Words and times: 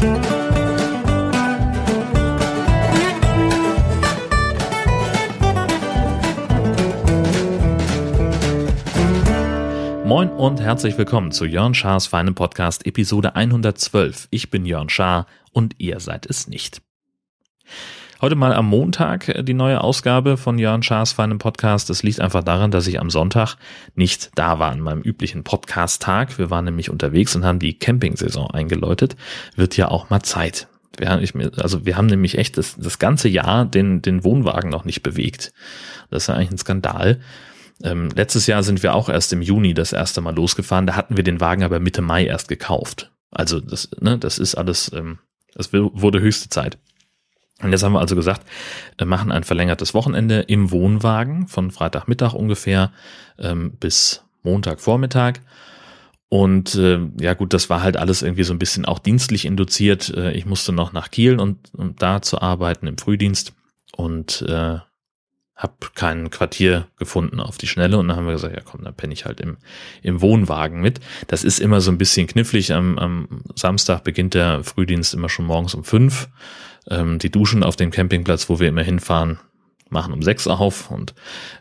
Moin 0.00 0.08
und 10.30 10.58
herzlich 10.62 10.96
willkommen 10.96 11.32
zu 11.32 11.44
Jörn 11.44 11.74
Schars 11.74 12.06
feinem 12.06 12.34
Podcast 12.34 12.86
Episode 12.86 13.36
112. 13.36 14.28
Ich 14.30 14.48
bin 14.48 14.64
Jörn 14.64 14.88
Schaar 14.88 15.26
und 15.52 15.74
ihr 15.76 16.00
seid 16.00 16.24
es 16.24 16.48
nicht. 16.48 16.80
Heute 18.22 18.34
mal 18.34 18.52
am 18.52 18.66
Montag 18.66 19.46
die 19.46 19.54
neue 19.54 19.80
Ausgabe 19.80 20.36
von 20.36 20.58
Jörn 20.58 20.82
Schaas 20.82 21.12
feinem 21.12 21.38
Podcast. 21.38 21.88
Das 21.88 22.02
liegt 22.02 22.20
einfach 22.20 22.44
daran, 22.44 22.70
dass 22.70 22.86
ich 22.86 23.00
am 23.00 23.08
Sonntag 23.08 23.56
nicht 23.94 24.32
da 24.34 24.58
war 24.58 24.72
an 24.72 24.80
meinem 24.80 25.00
üblichen 25.00 25.42
Podcast-Tag. 25.42 26.38
Wir 26.38 26.50
waren 26.50 26.66
nämlich 26.66 26.90
unterwegs 26.90 27.34
und 27.34 27.46
haben 27.46 27.60
die 27.60 27.78
Camping-Saison 27.78 28.50
eingeläutet. 28.50 29.16
Wird 29.56 29.78
ja 29.78 29.88
auch 29.88 30.10
mal 30.10 30.20
Zeit. 30.20 30.68
Wir 30.98 31.08
haben, 31.08 31.26
also 31.56 31.86
wir 31.86 31.96
haben 31.96 32.08
nämlich 32.08 32.36
echt 32.36 32.58
das, 32.58 32.76
das 32.76 32.98
ganze 32.98 33.30
Jahr 33.30 33.64
den, 33.64 34.02
den 34.02 34.22
Wohnwagen 34.22 34.68
noch 34.68 34.84
nicht 34.84 35.02
bewegt. 35.02 35.54
Das 36.10 36.24
ist 36.24 36.26
ja 36.26 36.34
eigentlich 36.34 36.50
ein 36.50 36.58
Skandal. 36.58 37.20
Ähm, 37.82 38.10
letztes 38.14 38.46
Jahr 38.46 38.62
sind 38.62 38.82
wir 38.82 38.94
auch 38.94 39.08
erst 39.08 39.32
im 39.32 39.40
Juni 39.40 39.72
das 39.72 39.94
erste 39.94 40.20
Mal 40.20 40.36
losgefahren. 40.36 40.86
Da 40.86 40.94
hatten 40.94 41.16
wir 41.16 41.24
den 41.24 41.40
Wagen 41.40 41.62
aber 41.62 41.80
Mitte 41.80 42.02
Mai 42.02 42.26
erst 42.26 42.48
gekauft. 42.48 43.12
Also 43.30 43.60
das, 43.60 43.88
ne, 43.98 44.18
das 44.18 44.38
ist 44.38 44.56
alles, 44.56 44.92
ähm, 44.92 45.20
das 45.54 45.72
wurde 45.72 46.20
höchste 46.20 46.50
Zeit. 46.50 46.76
Und 47.62 47.72
jetzt 47.72 47.82
haben 47.82 47.92
wir 47.92 48.00
also 48.00 48.16
gesagt, 48.16 48.42
wir 48.96 49.06
machen 49.06 49.32
ein 49.32 49.44
verlängertes 49.44 49.94
Wochenende 49.94 50.40
im 50.40 50.70
Wohnwagen 50.70 51.46
von 51.46 51.70
Freitagmittag 51.70 52.32
ungefähr 52.32 52.92
ähm, 53.38 53.72
bis 53.78 54.24
Montagvormittag. 54.42 55.40
Und 56.28 56.76
äh, 56.76 57.00
ja 57.20 57.34
gut, 57.34 57.52
das 57.52 57.68
war 57.70 57.82
halt 57.82 57.96
alles 57.96 58.22
irgendwie 58.22 58.44
so 58.44 58.54
ein 58.54 58.58
bisschen 58.58 58.84
auch 58.84 59.00
dienstlich 59.00 59.44
induziert. 59.44 60.08
Äh, 60.16 60.32
ich 60.32 60.46
musste 60.46 60.72
noch 60.72 60.92
nach 60.92 61.10
Kiel 61.10 61.38
und 61.40 61.58
um 61.74 61.96
da 61.96 62.22
zu 62.22 62.40
arbeiten 62.40 62.86
im 62.86 62.98
Frühdienst. 62.98 63.52
Und 63.96 64.42
äh, 64.42 64.78
habe 65.60 65.74
kein 65.94 66.30
Quartier 66.30 66.86
gefunden 66.96 67.38
auf 67.38 67.58
die 67.58 67.66
Schnelle 67.66 67.98
und 67.98 68.08
dann 68.08 68.16
haben 68.16 68.24
wir 68.24 68.32
gesagt, 68.32 68.56
ja 68.56 68.62
komm, 68.64 68.82
dann 68.82 68.94
penne 68.94 69.12
ich 69.12 69.26
halt 69.26 69.40
im, 69.40 69.58
im 70.02 70.22
Wohnwagen 70.22 70.80
mit. 70.80 71.00
Das 71.26 71.44
ist 71.44 71.58
immer 71.58 71.82
so 71.82 71.90
ein 71.90 71.98
bisschen 71.98 72.26
knifflig. 72.26 72.72
Am, 72.72 72.98
am 72.98 73.42
Samstag 73.54 74.02
beginnt 74.02 74.32
der 74.32 74.64
Frühdienst 74.64 75.12
immer 75.12 75.28
schon 75.28 75.44
morgens 75.44 75.74
um 75.74 75.84
fünf. 75.84 76.30
Ähm, 76.88 77.18
die 77.18 77.30
Duschen 77.30 77.62
auf 77.62 77.76
dem 77.76 77.90
Campingplatz, 77.90 78.48
wo 78.48 78.60
wir 78.60 78.68
immer 78.68 78.82
hinfahren, 78.82 79.38
machen 79.88 80.12
um 80.12 80.22
sechs 80.22 80.46
auf 80.46 80.90
und 80.90 81.14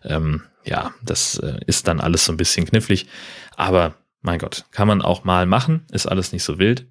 ähm, 0.03 0.44
ja, 0.64 0.92
das 1.03 1.38
äh, 1.39 1.59
ist 1.66 1.88
dann 1.88 2.00
alles 2.00 2.25
so 2.25 2.34
ein 2.34 2.38
bisschen 2.38 2.66
knifflig. 2.66 3.08
Aber 3.56 3.95
mein 4.22 4.40
Gott, 4.40 4.66
kann 4.72 4.88
man 4.88 5.02
auch 5.02 5.23
mal 5.23 5.45
machen, 5.45 5.86
ist 5.92 6.06
alles 6.06 6.31
nicht 6.31 6.44
so 6.44 6.59
wild. 6.59 6.86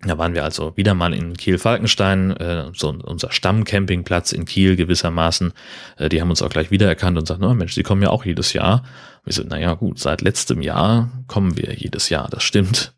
Da 0.00 0.16
waren 0.16 0.34
wir 0.34 0.44
also 0.44 0.76
wieder 0.76 0.94
mal 0.94 1.12
in 1.12 1.36
Kiel-Falkenstein, 1.36 2.30
äh, 2.36 2.70
so 2.72 2.90
unser 2.90 3.32
Stammcampingplatz 3.32 4.30
in 4.30 4.44
Kiel 4.44 4.76
gewissermaßen. 4.76 5.52
Äh, 5.96 6.08
die 6.08 6.20
haben 6.20 6.30
uns 6.30 6.40
auch 6.40 6.50
gleich 6.50 6.70
wiedererkannt 6.70 7.18
und 7.18 7.26
sagten, 7.26 7.44
oh 7.44 7.54
Mensch, 7.54 7.74
die 7.74 7.82
kommen 7.82 8.02
ja 8.02 8.10
auch 8.10 8.24
jedes 8.24 8.52
Jahr. 8.52 8.84
Wir 9.24 9.32
sind, 9.32 9.50
naja 9.50 9.74
gut, 9.74 9.98
seit 9.98 10.20
letztem 10.20 10.62
Jahr 10.62 11.10
kommen 11.26 11.56
wir 11.56 11.74
jedes 11.74 12.10
Jahr, 12.10 12.28
das 12.30 12.44
stimmt. 12.44 12.94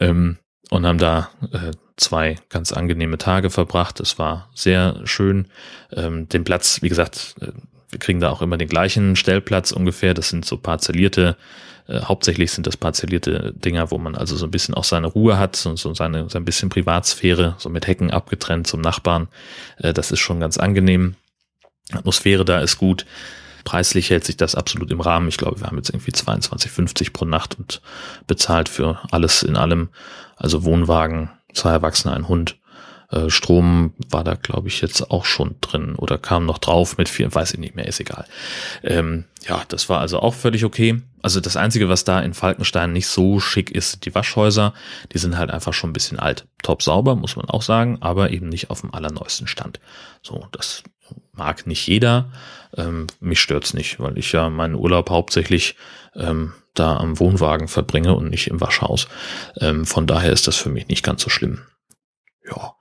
Ähm, 0.00 0.38
und 0.70 0.86
haben 0.86 0.98
da 0.98 1.30
äh, 1.52 1.72
zwei 1.96 2.36
ganz 2.48 2.72
angenehme 2.72 3.18
Tage 3.18 3.50
verbracht. 3.50 4.00
Es 4.00 4.18
war 4.18 4.48
sehr 4.54 5.00
schön. 5.04 5.48
Ähm, 5.92 6.28
den 6.28 6.44
Platz, 6.44 6.80
wie 6.82 6.88
gesagt, 6.88 7.34
äh, 7.40 7.48
wir 7.90 7.98
kriegen 7.98 8.20
da 8.20 8.30
auch 8.30 8.40
immer 8.40 8.56
den 8.56 8.68
gleichen 8.68 9.16
Stellplatz 9.16 9.72
ungefähr. 9.72 10.14
Das 10.14 10.28
sind 10.28 10.44
so 10.44 10.56
parzellierte 10.56 11.36
äh, 11.90 12.02
hauptsächlich 12.02 12.52
sind 12.52 12.66
das 12.66 12.76
parzellierte 12.76 13.52
Dinger, 13.56 13.90
wo 13.90 13.98
man 13.98 14.14
also 14.14 14.36
so 14.36 14.46
ein 14.46 14.50
bisschen 14.50 14.74
auch 14.74 14.84
seine 14.84 15.08
Ruhe 15.08 15.38
hat 15.38 15.66
und 15.66 15.76
so 15.78 15.92
seine, 15.92 16.30
so 16.30 16.38
ein 16.38 16.44
bisschen 16.44 16.68
Privatsphäre, 16.68 17.56
so 17.58 17.68
mit 17.68 17.86
Hecken 17.86 18.10
abgetrennt 18.10 18.68
zum 18.68 18.80
Nachbarn. 18.80 19.28
Äh, 19.78 19.92
das 19.92 20.12
ist 20.12 20.20
schon 20.20 20.40
ganz 20.40 20.56
angenehm. 20.56 21.16
Atmosphäre 21.92 22.44
da 22.44 22.60
ist 22.60 22.78
gut. 22.78 23.06
Preislich 23.64 24.10
hält 24.10 24.24
sich 24.24 24.36
das 24.36 24.54
absolut 24.54 24.90
im 24.90 25.00
Rahmen. 25.00 25.28
Ich 25.28 25.36
glaube, 25.36 25.60
wir 25.60 25.66
haben 25.66 25.76
jetzt 25.76 25.90
irgendwie 25.90 26.12
22,50 26.12 27.12
pro 27.12 27.24
Nacht 27.24 27.58
und 27.58 27.80
bezahlt 28.26 28.68
für 28.68 29.00
alles 29.10 29.42
in 29.42 29.56
allem. 29.56 29.88
Also 30.36 30.64
Wohnwagen, 30.64 31.30
zwei 31.52 31.70
Erwachsene, 31.70 32.14
ein 32.14 32.28
Hund. 32.28 32.56
Äh, 33.10 33.28
Strom 33.28 33.92
war 34.08 34.24
da, 34.24 34.34
glaube 34.34 34.68
ich, 34.68 34.80
jetzt 34.80 35.10
auch 35.10 35.24
schon 35.24 35.56
drin 35.60 35.96
oder 35.96 36.16
kam 36.16 36.46
noch 36.46 36.58
drauf 36.58 36.96
mit 36.96 37.08
vier, 37.08 37.32
weiß 37.34 37.54
ich 37.54 37.58
nicht 37.58 37.74
mehr, 37.74 37.86
ist 37.86 38.00
egal. 38.00 38.24
Ähm, 38.82 39.24
ja, 39.46 39.62
das 39.68 39.88
war 39.88 40.00
also 40.00 40.20
auch 40.20 40.34
völlig 40.34 40.64
okay. 40.64 41.02
Also 41.22 41.40
das 41.40 41.56
Einzige, 41.56 41.88
was 41.88 42.04
da 42.04 42.20
in 42.20 42.34
Falkenstein 42.34 42.92
nicht 42.92 43.08
so 43.08 43.40
schick 43.40 43.70
ist, 43.70 44.04
die 44.04 44.14
Waschhäuser, 44.14 44.74
die 45.12 45.18
sind 45.18 45.36
halt 45.36 45.50
einfach 45.50 45.74
schon 45.74 45.90
ein 45.90 45.94
bisschen 45.94 46.18
alt. 46.18 46.46
Top 46.62 46.82
sauber, 46.82 47.16
muss 47.16 47.36
man 47.36 47.46
auch 47.46 47.62
sagen, 47.62 47.98
aber 48.00 48.30
eben 48.30 48.48
nicht 48.48 48.70
auf 48.70 48.80
dem 48.80 48.94
allerneuesten 48.94 49.46
Stand. 49.46 49.80
So, 50.22 50.46
das 50.52 50.82
mag 51.32 51.66
nicht 51.66 51.86
jeder. 51.86 52.32
Ähm, 52.76 53.06
mich 53.20 53.40
stört's 53.40 53.74
nicht, 53.74 54.00
weil 54.00 54.18
ich 54.18 54.32
ja 54.32 54.50
meinen 54.50 54.74
Urlaub 54.74 55.10
hauptsächlich 55.10 55.76
ähm, 56.14 56.52
da 56.74 56.96
am 56.96 57.18
Wohnwagen 57.18 57.68
verbringe 57.68 58.14
und 58.14 58.30
nicht 58.30 58.48
im 58.48 58.60
Waschhaus. 58.60 59.08
Ähm, 59.58 59.86
von 59.86 60.06
daher 60.06 60.32
ist 60.32 60.46
das 60.46 60.56
für 60.56 60.70
mich 60.70 60.88
nicht 60.88 61.04
ganz 61.04 61.22
so 61.22 61.30
schlimm 61.30 61.62
ja, 62.50 62.74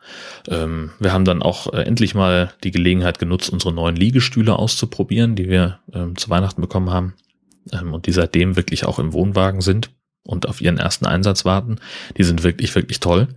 ähm, 0.47 0.91
wir 0.99 1.13
haben 1.13 1.25
dann 1.25 1.41
auch 1.41 1.71
äh, 1.73 1.81
endlich 1.81 2.15
mal 2.15 2.53
die 2.63 2.71
Gelegenheit 2.71 3.19
genutzt, 3.19 3.49
unsere 3.49 3.73
neuen 3.73 3.95
Liegestühle 3.95 4.57
auszuprobieren, 4.57 5.35
die 5.35 5.49
wir 5.49 5.79
ähm, 5.93 6.15
zu 6.15 6.29
Weihnachten 6.29 6.61
bekommen 6.61 6.89
haben 6.89 7.15
ähm, 7.71 7.93
und 7.93 8.07
die 8.07 8.11
seitdem 8.11 8.55
wirklich 8.55 8.85
auch 8.85 8.99
im 8.99 9.13
Wohnwagen 9.13 9.61
sind 9.61 9.91
und 10.29 10.47
auf 10.47 10.61
ihren 10.61 10.77
ersten 10.77 11.07
Einsatz 11.07 11.43
warten. 11.43 11.77
Die 12.17 12.23
sind 12.23 12.43
wirklich, 12.43 12.73
wirklich 12.75 12.99
toll. 12.99 13.29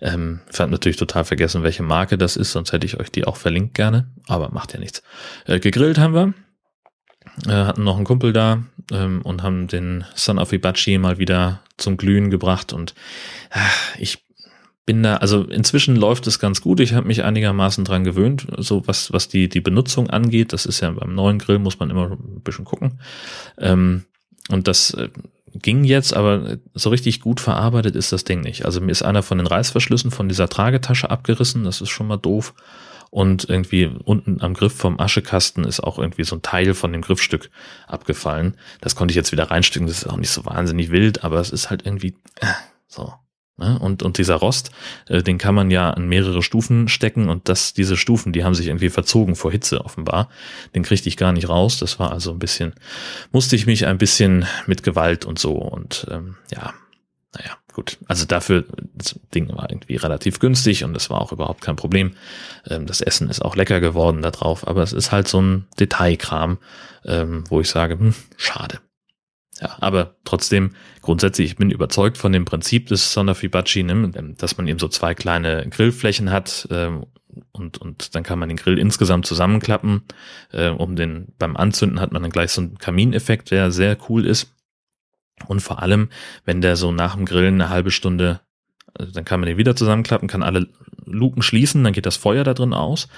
Ähm, 0.00 0.40
ich 0.50 0.58
habe 0.58 0.70
natürlich 0.70 0.96
total 0.96 1.24
vergessen, 1.24 1.62
welche 1.62 1.82
Marke 1.82 2.16
das 2.16 2.36
ist, 2.36 2.52
sonst 2.52 2.72
hätte 2.72 2.86
ich 2.86 2.98
euch 2.98 3.10
die 3.10 3.26
auch 3.26 3.36
verlinkt 3.36 3.74
gerne, 3.74 4.08
aber 4.26 4.50
macht 4.50 4.72
ja 4.72 4.80
nichts. 4.80 5.02
Äh, 5.46 5.60
gegrillt 5.60 5.98
haben 5.98 6.14
wir, 6.14 6.34
äh, 7.46 7.66
hatten 7.66 7.84
noch 7.84 7.96
einen 7.96 8.06
Kumpel 8.06 8.32
da 8.32 8.62
ähm, 8.90 9.20
und 9.22 9.42
haben 9.42 9.68
den 9.68 10.04
Son 10.14 10.38
of 10.38 10.52
Ibachi 10.52 10.96
mal 10.96 11.18
wieder 11.18 11.60
zum 11.76 11.98
Glühen 11.98 12.30
gebracht 12.30 12.72
und 12.72 12.94
äh, 13.50 14.02
ich 14.02 14.24
bin 14.86 15.02
da, 15.02 15.16
also 15.16 15.44
inzwischen 15.44 15.96
läuft 15.96 16.26
es 16.26 16.38
ganz 16.38 16.62
gut. 16.62 16.80
Ich 16.80 16.94
habe 16.94 17.06
mich 17.06 17.22
einigermaßen 17.22 17.84
dran 17.84 18.04
gewöhnt, 18.04 18.46
so 18.56 18.86
was, 18.86 19.12
was 19.12 19.28
die, 19.28 19.50
die 19.50 19.60
Benutzung 19.60 20.08
angeht. 20.08 20.54
Das 20.54 20.64
ist 20.64 20.80
ja 20.80 20.90
beim 20.92 21.14
neuen 21.14 21.38
Grill 21.38 21.58
muss 21.58 21.78
man 21.78 21.90
immer 21.90 22.12
ein 22.12 22.40
bisschen 22.42 22.64
gucken. 22.64 22.98
Ähm, 23.58 24.06
und 24.48 24.66
das 24.66 24.94
äh, 24.94 25.10
ging 25.54 25.84
jetzt, 25.84 26.14
aber 26.14 26.58
so 26.74 26.90
richtig 26.90 27.20
gut 27.20 27.40
verarbeitet 27.40 27.96
ist 27.96 28.12
das 28.12 28.24
Ding 28.24 28.40
nicht. 28.40 28.64
Also 28.64 28.80
mir 28.80 28.92
ist 28.92 29.02
einer 29.02 29.22
von 29.22 29.38
den 29.38 29.46
Reißverschlüssen 29.46 30.10
von 30.10 30.28
dieser 30.28 30.48
Tragetasche 30.48 31.10
abgerissen. 31.10 31.64
Das 31.64 31.80
ist 31.80 31.90
schon 31.90 32.06
mal 32.06 32.16
doof. 32.16 32.54
Und 33.10 33.48
irgendwie 33.48 33.86
unten 34.04 34.42
am 34.42 34.52
Griff 34.52 34.74
vom 34.74 35.00
Aschekasten 35.00 35.64
ist 35.64 35.80
auch 35.80 35.98
irgendwie 35.98 36.24
so 36.24 36.36
ein 36.36 36.42
Teil 36.42 36.74
von 36.74 36.92
dem 36.92 37.00
Griffstück 37.00 37.50
abgefallen. 37.86 38.54
Das 38.80 38.96
konnte 38.96 39.12
ich 39.12 39.16
jetzt 39.16 39.32
wieder 39.32 39.50
reinstecken. 39.50 39.88
Das 39.88 39.98
ist 39.98 40.06
auch 40.06 40.18
nicht 40.18 40.30
so 40.30 40.44
wahnsinnig 40.44 40.90
wild, 40.90 41.24
aber 41.24 41.40
es 41.40 41.50
ist 41.50 41.70
halt 41.70 41.86
irgendwie 41.86 42.14
äh, 42.40 42.46
so. 42.86 43.14
Ne? 43.58 43.78
Und, 43.78 44.02
und 44.02 44.18
dieser 44.18 44.36
Rost, 44.36 44.70
äh, 45.08 45.22
den 45.22 45.36
kann 45.36 45.54
man 45.54 45.70
ja 45.70 45.90
an 45.90 46.08
mehrere 46.08 46.42
Stufen 46.42 46.88
stecken 46.88 47.28
und 47.28 47.48
das, 47.48 47.74
diese 47.74 47.96
Stufen, 47.96 48.32
die 48.32 48.44
haben 48.44 48.54
sich 48.54 48.68
irgendwie 48.68 48.88
verzogen 48.88 49.34
vor 49.34 49.50
Hitze 49.50 49.84
offenbar. 49.84 50.28
Den 50.74 50.84
kriegte 50.84 51.08
ich 51.08 51.16
gar 51.16 51.32
nicht 51.32 51.48
raus. 51.48 51.78
Das 51.78 51.98
war 51.98 52.12
also 52.12 52.30
ein 52.30 52.38
bisschen, 52.38 52.72
musste 53.32 53.56
ich 53.56 53.66
mich 53.66 53.86
ein 53.86 53.98
bisschen 53.98 54.46
mit 54.66 54.84
Gewalt 54.84 55.24
und 55.24 55.38
so 55.38 55.54
und 55.54 56.06
ähm, 56.10 56.36
ja, 56.52 56.72
naja, 57.34 57.56
gut. 57.74 57.98
Also 58.06 58.24
dafür, 58.26 58.64
das 58.94 59.18
Ding 59.34 59.48
war 59.48 59.68
irgendwie 59.70 59.96
relativ 59.96 60.38
günstig 60.38 60.84
und 60.84 60.96
es 60.96 61.10
war 61.10 61.20
auch 61.20 61.32
überhaupt 61.32 61.60
kein 61.60 61.76
Problem. 61.76 62.14
Ähm, 62.68 62.86
das 62.86 63.00
Essen 63.00 63.28
ist 63.28 63.44
auch 63.44 63.56
lecker 63.56 63.80
geworden 63.80 64.22
da 64.22 64.30
drauf, 64.30 64.66
aber 64.66 64.82
es 64.82 64.92
ist 64.92 65.12
halt 65.12 65.28
so 65.28 65.40
ein 65.42 65.66
Detailkram, 65.80 66.58
ähm, 67.04 67.44
wo 67.48 67.60
ich 67.60 67.68
sage, 67.68 67.98
hm, 67.98 68.14
schade. 68.36 68.80
Ja, 69.60 69.76
aber 69.80 70.14
trotzdem, 70.24 70.70
grundsätzlich, 71.02 71.48
ich 71.50 71.56
bin 71.56 71.70
überzeugt 71.70 72.16
von 72.16 72.32
dem 72.32 72.44
Prinzip 72.44 72.86
des 72.86 73.12
Sonderfibachi, 73.12 73.82
ne, 73.82 74.34
dass 74.38 74.56
man 74.56 74.68
eben 74.68 74.78
so 74.78 74.88
zwei 74.88 75.14
kleine 75.14 75.66
Grillflächen 75.68 76.30
hat 76.30 76.68
ähm, 76.70 77.06
und, 77.52 77.78
und 77.78 78.14
dann 78.14 78.22
kann 78.22 78.38
man 78.38 78.48
den 78.48 78.56
Grill 78.56 78.78
insgesamt 78.78 79.26
zusammenklappen. 79.26 80.02
Äh, 80.52 80.68
um 80.68 80.96
den, 80.96 81.32
beim 81.38 81.56
Anzünden 81.56 82.00
hat 82.00 82.12
man 82.12 82.22
dann 82.22 82.30
gleich 82.30 82.52
so 82.52 82.60
einen 82.60 82.78
Kamineffekt, 82.78 83.50
der 83.50 83.70
sehr 83.70 83.96
cool 84.08 84.26
ist. 84.26 84.54
Und 85.46 85.60
vor 85.60 85.82
allem, 85.82 86.08
wenn 86.44 86.60
der 86.60 86.76
so 86.76 86.90
nach 86.90 87.14
dem 87.14 87.24
Grillen 87.24 87.60
eine 87.60 87.70
halbe 87.70 87.90
Stunde, 87.90 88.40
also 88.94 89.12
dann 89.12 89.24
kann 89.24 89.40
man 89.40 89.48
den 89.48 89.58
wieder 89.58 89.76
zusammenklappen, 89.76 90.28
kann 90.28 90.42
alle 90.42 90.68
Luken 91.04 91.42
schließen, 91.42 91.84
dann 91.84 91.92
geht 91.92 92.06
das 92.06 92.16
Feuer 92.16 92.44
da 92.44 92.54
drin 92.54 92.74
aus 92.74 93.08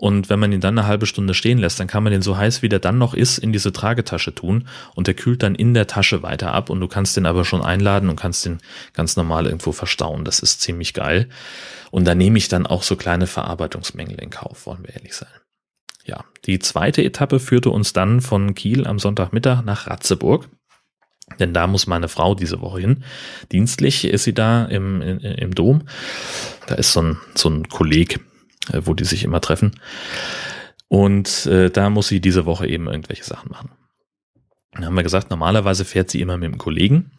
und 0.00 0.30
wenn 0.30 0.38
man 0.38 0.50
ihn 0.50 0.62
dann 0.62 0.78
eine 0.78 0.86
halbe 0.86 1.04
Stunde 1.04 1.34
stehen 1.34 1.58
lässt, 1.58 1.78
dann 1.78 1.86
kann 1.86 2.02
man 2.02 2.10
den 2.10 2.22
so 2.22 2.34
heiß, 2.34 2.62
wie 2.62 2.70
der 2.70 2.78
dann 2.78 2.96
noch 2.96 3.12
ist, 3.12 3.36
in 3.36 3.52
diese 3.52 3.70
Tragetasche 3.70 4.34
tun 4.34 4.66
und 4.94 5.06
der 5.06 5.14
kühlt 5.14 5.42
dann 5.42 5.54
in 5.54 5.74
der 5.74 5.86
Tasche 5.86 6.22
weiter 6.22 6.54
ab 6.54 6.70
und 6.70 6.80
du 6.80 6.88
kannst 6.88 7.18
den 7.18 7.26
aber 7.26 7.44
schon 7.44 7.60
einladen 7.60 8.08
und 8.08 8.16
kannst 8.16 8.46
den 8.46 8.60
ganz 8.94 9.16
normal 9.16 9.44
irgendwo 9.44 9.72
verstauen. 9.72 10.24
Das 10.24 10.40
ist 10.40 10.62
ziemlich 10.62 10.94
geil. 10.94 11.28
Und 11.90 12.06
da 12.06 12.14
nehme 12.14 12.38
ich 12.38 12.48
dann 12.48 12.66
auch 12.66 12.82
so 12.82 12.96
kleine 12.96 13.26
Verarbeitungsmängel 13.26 14.18
in 14.22 14.30
Kauf, 14.30 14.64
wollen 14.64 14.84
wir 14.84 14.94
ehrlich 14.94 15.14
sein. 15.14 15.28
Ja, 16.06 16.24
die 16.46 16.58
zweite 16.60 17.04
Etappe 17.04 17.38
führte 17.38 17.68
uns 17.68 17.92
dann 17.92 18.22
von 18.22 18.54
Kiel 18.54 18.86
am 18.86 18.98
Sonntagmittag 18.98 19.62
nach 19.64 19.86
Ratzeburg. 19.86 20.48
Denn 21.38 21.54
da 21.54 21.66
muss 21.66 21.86
meine 21.86 22.08
Frau 22.08 22.34
diese 22.34 22.60
Woche 22.60 22.80
hin. 22.80 23.04
Dienstlich 23.52 24.04
ist 24.04 24.24
sie 24.24 24.34
da 24.34 24.64
im, 24.64 25.00
im, 25.00 25.18
im 25.20 25.54
Dom. 25.54 25.82
Da 26.66 26.74
ist 26.74 26.92
so 26.92 27.02
ein, 27.02 27.18
so 27.34 27.48
ein 27.48 27.68
Kolleg, 27.68 28.20
äh, 28.72 28.82
wo 28.84 28.94
die 28.94 29.04
sich 29.04 29.24
immer 29.24 29.40
treffen. 29.40 29.80
Und 30.88 31.46
äh, 31.46 31.70
da 31.70 31.88
muss 31.88 32.08
sie 32.08 32.20
diese 32.20 32.46
Woche 32.46 32.66
eben 32.66 32.88
irgendwelche 32.88 33.24
Sachen 33.24 33.50
machen. 33.50 33.70
Dann 34.72 34.84
haben 34.84 34.94
wir 34.94 35.02
gesagt, 35.02 35.30
normalerweise 35.30 35.84
fährt 35.84 36.10
sie 36.10 36.20
immer 36.20 36.36
mit 36.36 36.52
dem 36.52 36.58
Kollegen 36.58 37.10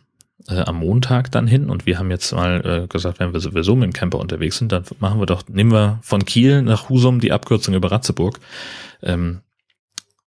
äh, 0.47 0.61
am 0.61 0.77
Montag 0.77 1.31
dann 1.31 1.47
hin 1.47 1.69
und 1.69 1.85
wir 1.85 1.99
haben 1.99 2.11
jetzt 2.11 2.31
mal 2.33 2.83
äh, 2.83 2.87
gesagt, 2.87 3.19
wenn 3.19 3.33
wir 3.33 3.39
sowieso 3.39 3.75
mit 3.75 3.85
dem 3.85 3.93
Camper 3.93 4.19
unterwegs 4.19 4.57
sind, 4.57 4.71
dann 4.71 4.83
machen 4.99 5.19
wir 5.19 5.25
doch, 5.25 5.47
nehmen 5.47 5.71
wir 5.71 5.99
von 6.01 6.25
Kiel 6.25 6.61
nach 6.61 6.89
Husum 6.89 7.19
die 7.19 7.31
Abkürzung 7.31 7.73
über 7.75 7.91
Ratzeburg 7.91 8.39
ähm, 9.03 9.41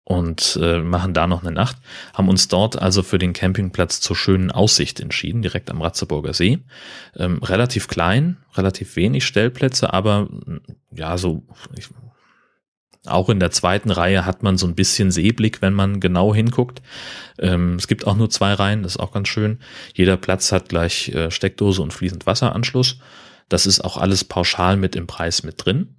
und 0.04 0.58
äh, 0.60 0.80
machen 0.80 1.14
da 1.14 1.26
noch 1.26 1.42
eine 1.42 1.52
Nacht, 1.52 1.78
haben 2.12 2.28
uns 2.28 2.48
dort 2.48 2.80
also 2.80 3.02
für 3.02 3.18
den 3.18 3.32
Campingplatz 3.32 4.00
zur 4.00 4.16
schönen 4.16 4.50
Aussicht 4.50 5.00
entschieden, 5.00 5.40
direkt 5.40 5.70
am 5.70 5.80
Ratzeburger 5.80 6.34
See. 6.34 6.58
Ähm, 7.16 7.42
relativ 7.42 7.88
klein, 7.88 8.36
relativ 8.54 8.96
wenig 8.96 9.24
Stellplätze, 9.24 9.92
aber 9.92 10.28
ja, 10.90 11.16
so 11.16 11.42
ich, 11.76 11.88
auch 13.06 13.28
in 13.28 13.40
der 13.40 13.50
zweiten 13.50 13.90
Reihe 13.90 14.24
hat 14.24 14.42
man 14.42 14.56
so 14.58 14.66
ein 14.66 14.74
bisschen 14.74 15.10
Seeblick, 15.10 15.62
wenn 15.62 15.74
man 15.74 16.00
genau 16.00 16.34
hinguckt. 16.34 16.82
Ähm, 17.38 17.76
es 17.76 17.86
gibt 17.88 18.06
auch 18.06 18.16
nur 18.16 18.30
zwei 18.30 18.54
Reihen, 18.54 18.82
das 18.82 18.92
ist 18.92 19.00
auch 19.00 19.12
ganz 19.12 19.28
schön. 19.28 19.58
Jeder 19.94 20.16
Platz 20.16 20.52
hat 20.52 20.68
gleich 20.68 21.08
äh, 21.10 21.30
Steckdose 21.30 21.82
und 21.82 21.92
fließend 21.92 22.26
Wasseranschluss. 22.26 22.98
Das 23.48 23.66
ist 23.66 23.82
auch 23.82 23.98
alles 23.98 24.24
pauschal 24.24 24.76
mit 24.76 24.96
im 24.96 25.06
Preis 25.06 25.42
mit 25.42 25.64
drin. 25.64 25.96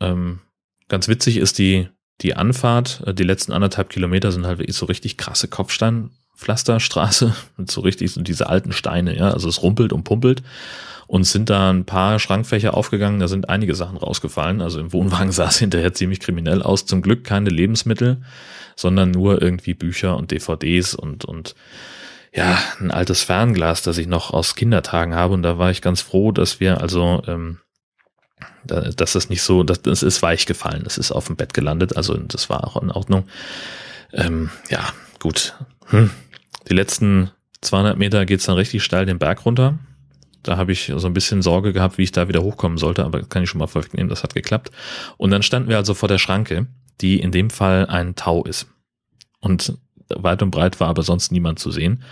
Ähm, 0.00 0.40
ganz 0.88 1.08
witzig 1.08 1.38
ist 1.38 1.58
die, 1.58 1.88
die 2.22 2.34
Anfahrt. 2.34 3.02
Äh, 3.06 3.14
die 3.14 3.24
letzten 3.24 3.52
anderthalb 3.52 3.90
Kilometer 3.90 4.32
sind 4.32 4.46
halt 4.46 4.58
wirklich 4.58 4.76
so 4.76 4.86
richtig 4.86 5.16
krasse 5.16 5.48
Kopfsteinpflasterstraße 5.48 7.34
mit 7.56 7.70
so 7.70 7.80
richtig 7.80 8.12
so 8.12 8.22
diese 8.22 8.48
alten 8.48 8.72
Steine, 8.72 9.16
ja. 9.16 9.30
Also 9.30 9.48
es 9.48 9.62
rumpelt 9.62 9.92
und 9.92 10.04
pumpelt. 10.04 10.42
Und 11.08 11.22
sind 11.22 11.50
da 11.50 11.70
ein 11.70 11.84
paar 11.84 12.18
Schrankfächer 12.18 12.74
aufgegangen, 12.74 13.20
da 13.20 13.28
sind 13.28 13.48
einige 13.48 13.76
Sachen 13.76 13.96
rausgefallen. 13.96 14.60
Also 14.60 14.80
im 14.80 14.92
Wohnwagen 14.92 15.30
sah 15.32 15.48
es 15.48 15.58
hinterher 15.58 15.94
ziemlich 15.94 16.18
kriminell 16.18 16.62
aus. 16.62 16.84
Zum 16.84 17.00
Glück 17.00 17.22
keine 17.22 17.50
Lebensmittel, 17.50 18.22
sondern 18.74 19.12
nur 19.12 19.40
irgendwie 19.40 19.74
Bücher 19.74 20.16
und 20.16 20.32
DVDs 20.32 20.96
und, 20.96 21.24
und 21.24 21.54
ja, 22.34 22.58
ein 22.80 22.90
altes 22.90 23.22
Fernglas, 23.22 23.82
das 23.82 23.98
ich 23.98 24.08
noch 24.08 24.32
aus 24.32 24.56
Kindertagen 24.56 25.14
habe. 25.14 25.32
Und 25.34 25.42
da 25.42 25.58
war 25.58 25.70
ich 25.70 25.80
ganz 25.80 26.00
froh, 26.00 26.32
dass 26.32 26.58
wir 26.58 26.80
also, 26.80 27.22
ähm, 27.26 27.60
das 28.64 29.28
nicht 29.28 29.42
so, 29.42 29.62
das, 29.62 29.82
das 29.82 30.02
ist 30.02 30.22
weich 30.22 30.46
gefallen. 30.46 30.82
Das 30.84 30.98
ist 30.98 31.12
auf 31.12 31.26
dem 31.26 31.36
Bett 31.36 31.54
gelandet. 31.54 31.96
Also 31.96 32.16
das 32.16 32.50
war 32.50 32.64
auch 32.64 32.82
in 32.82 32.90
Ordnung. 32.90 33.24
Ähm, 34.12 34.50
ja, 34.68 34.92
gut. 35.20 35.54
Hm. 35.86 36.10
Die 36.68 36.74
letzten 36.74 37.30
200 37.60 37.96
Meter 37.96 38.26
geht's 38.26 38.46
dann 38.46 38.56
richtig 38.56 38.82
steil 38.82 39.06
den 39.06 39.18
Berg 39.18 39.44
runter. 39.44 39.78
Da 40.42 40.56
habe 40.56 40.72
ich 40.72 40.92
so 40.96 41.06
ein 41.06 41.14
bisschen 41.14 41.42
Sorge 41.42 41.72
gehabt, 41.72 41.98
wie 41.98 42.04
ich 42.04 42.12
da 42.12 42.28
wieder 42.28 42.42
hochkommen 42.42 42.78
sollte, 42.78 43.04
aber 43.04 43.22
kann 43.22 43.42
ich 43.42 43.50
schon 43.50 43.58
mal 43.58 43.66
vorwegnehmen, 43.66 44.08
das 44.08 44.22
hat 44.22 44.34
geklappt. 44.34 44.70
Und 45.16 45.30
dann 45.30 45.42
standen 45.42 45.68
wir 45.68 45.76
also 45.76 45.94
vor 45.94 46.08
der 46.08 46.18
Schranke, 46.18 46.66
die 47.00 47.20
in 47.20 47.32
dem 47.32 47.50
Fall 47.50 47.86
ein 47.86 48.14
Tau 48.14 48.44
ist. 48.44 48.68
Und 49.40 49.76
weit 50.08 50.42
und 50.42 50.50
breit 50.50 50.78
war 50.78 50.88
aber 50.88 51.02
sonst 51.02 51.32
niemand 51.32 51.58
zu 51.58 51.70
sehen. 51.72 52.04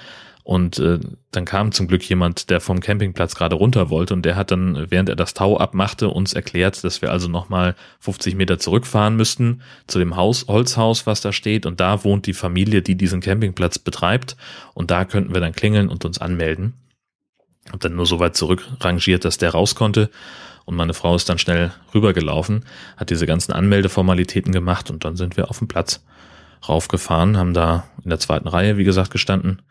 Und 0.45 0.79
äh, 0.79 1.01
dann 1.31 1.47
kam 1.47 1.73
zum 1.73 1.89
Glück 1.89 2.07
jemand, 2.07 2.51
der 2.51 2.61
vom 2.61 2.81
Campingplatz 2.81 3.35
gerade 3.35 3.57
runter 3.57 3.89
wollte 3.89 4.13
und 4.13 4.27
der 4.27 4.37
hat 4.37 4.51
dann, 4.51 4.91
während 4.91 5.09
er 5.09 5.17
das 5.17 5.33
Tau 5.33 5.57
abmachte, 5.57 6.11
uns 6.11 6.35
erklärt, 6.35 6.85
dass 6.85 7.01
wir 7.01 7.11
also 7.11 7.29
nochmal 7.29 7.75
50 8.01 8.35
Meter 8.37 8.59
zurückfahren 8.59 9.17
müssten 9.17 9.63
zu 9.87 9.99
dem 9.99 10.17
Haus, 10.17 10.45
Holzhaus, 10.47 11.07
was 11.07 11.23
da 11.23 11.33
steht. 11.33 11.65
Und 11.65 11.81
da 11.81 12.05
wohnt 12.05 12.27
die 12.27 12.35
Familie, 12.35 12.83
die 12.83 12.95
diesen 12.95 13.23
Campingplatz 13.23 13.79
betreibt. 13.79 14.37
Und 14.75 14.91
da 14.91 15.07
könnten 15.07 15.33
wir 15.33 15.41
dann 15.41 15.55
klingeln 15.55 15.89
und 15.89 16.05
uns 16.05 16.19
anmelden. 16.19 16.75
Hab 17.73 17.81
dann 17.81 17.97
nur 17.97 18.05
so 18.05 18.19
weit 18.21 18.37
zurückrangiert, 18.37 19.25
dass 19.25 19.39
der 19.39 19.51
raus 19.51 19.75
konnte. 19.75 20.11
Und 20.67 20.77
meine 20.77 20.93
Frau 20.93 21.17
ist 21.17 21.29
dann 21.31 21.39
schnell 21.39 21.73
rübergelaufen, 21.95 22.67
hat 22.99 23.09
diese 23.09 23.27
ganzen 23.27 23.53
Anmeldeformalitäten 23.53 24.53
gemacht 24.53 24.91
und 24.91 25.07
dann 25.07 25.17
sind 25.17 25.39
wir 25.39 25.49
auf 25.49 25.59
dem 25.59 25.69
Platz 25.69 26.05
raufgefahren, 26.69 27.37
haben 27.39 27.55
da 27.55 27.85
in 28.03 28.11
der 28.11 28.19
zweiten 28.19 28.49
Reihe, 28.49 28.77
wie 28.77 28.85
gesagt, 28.85 29.11
gestanden. 29.11 29.63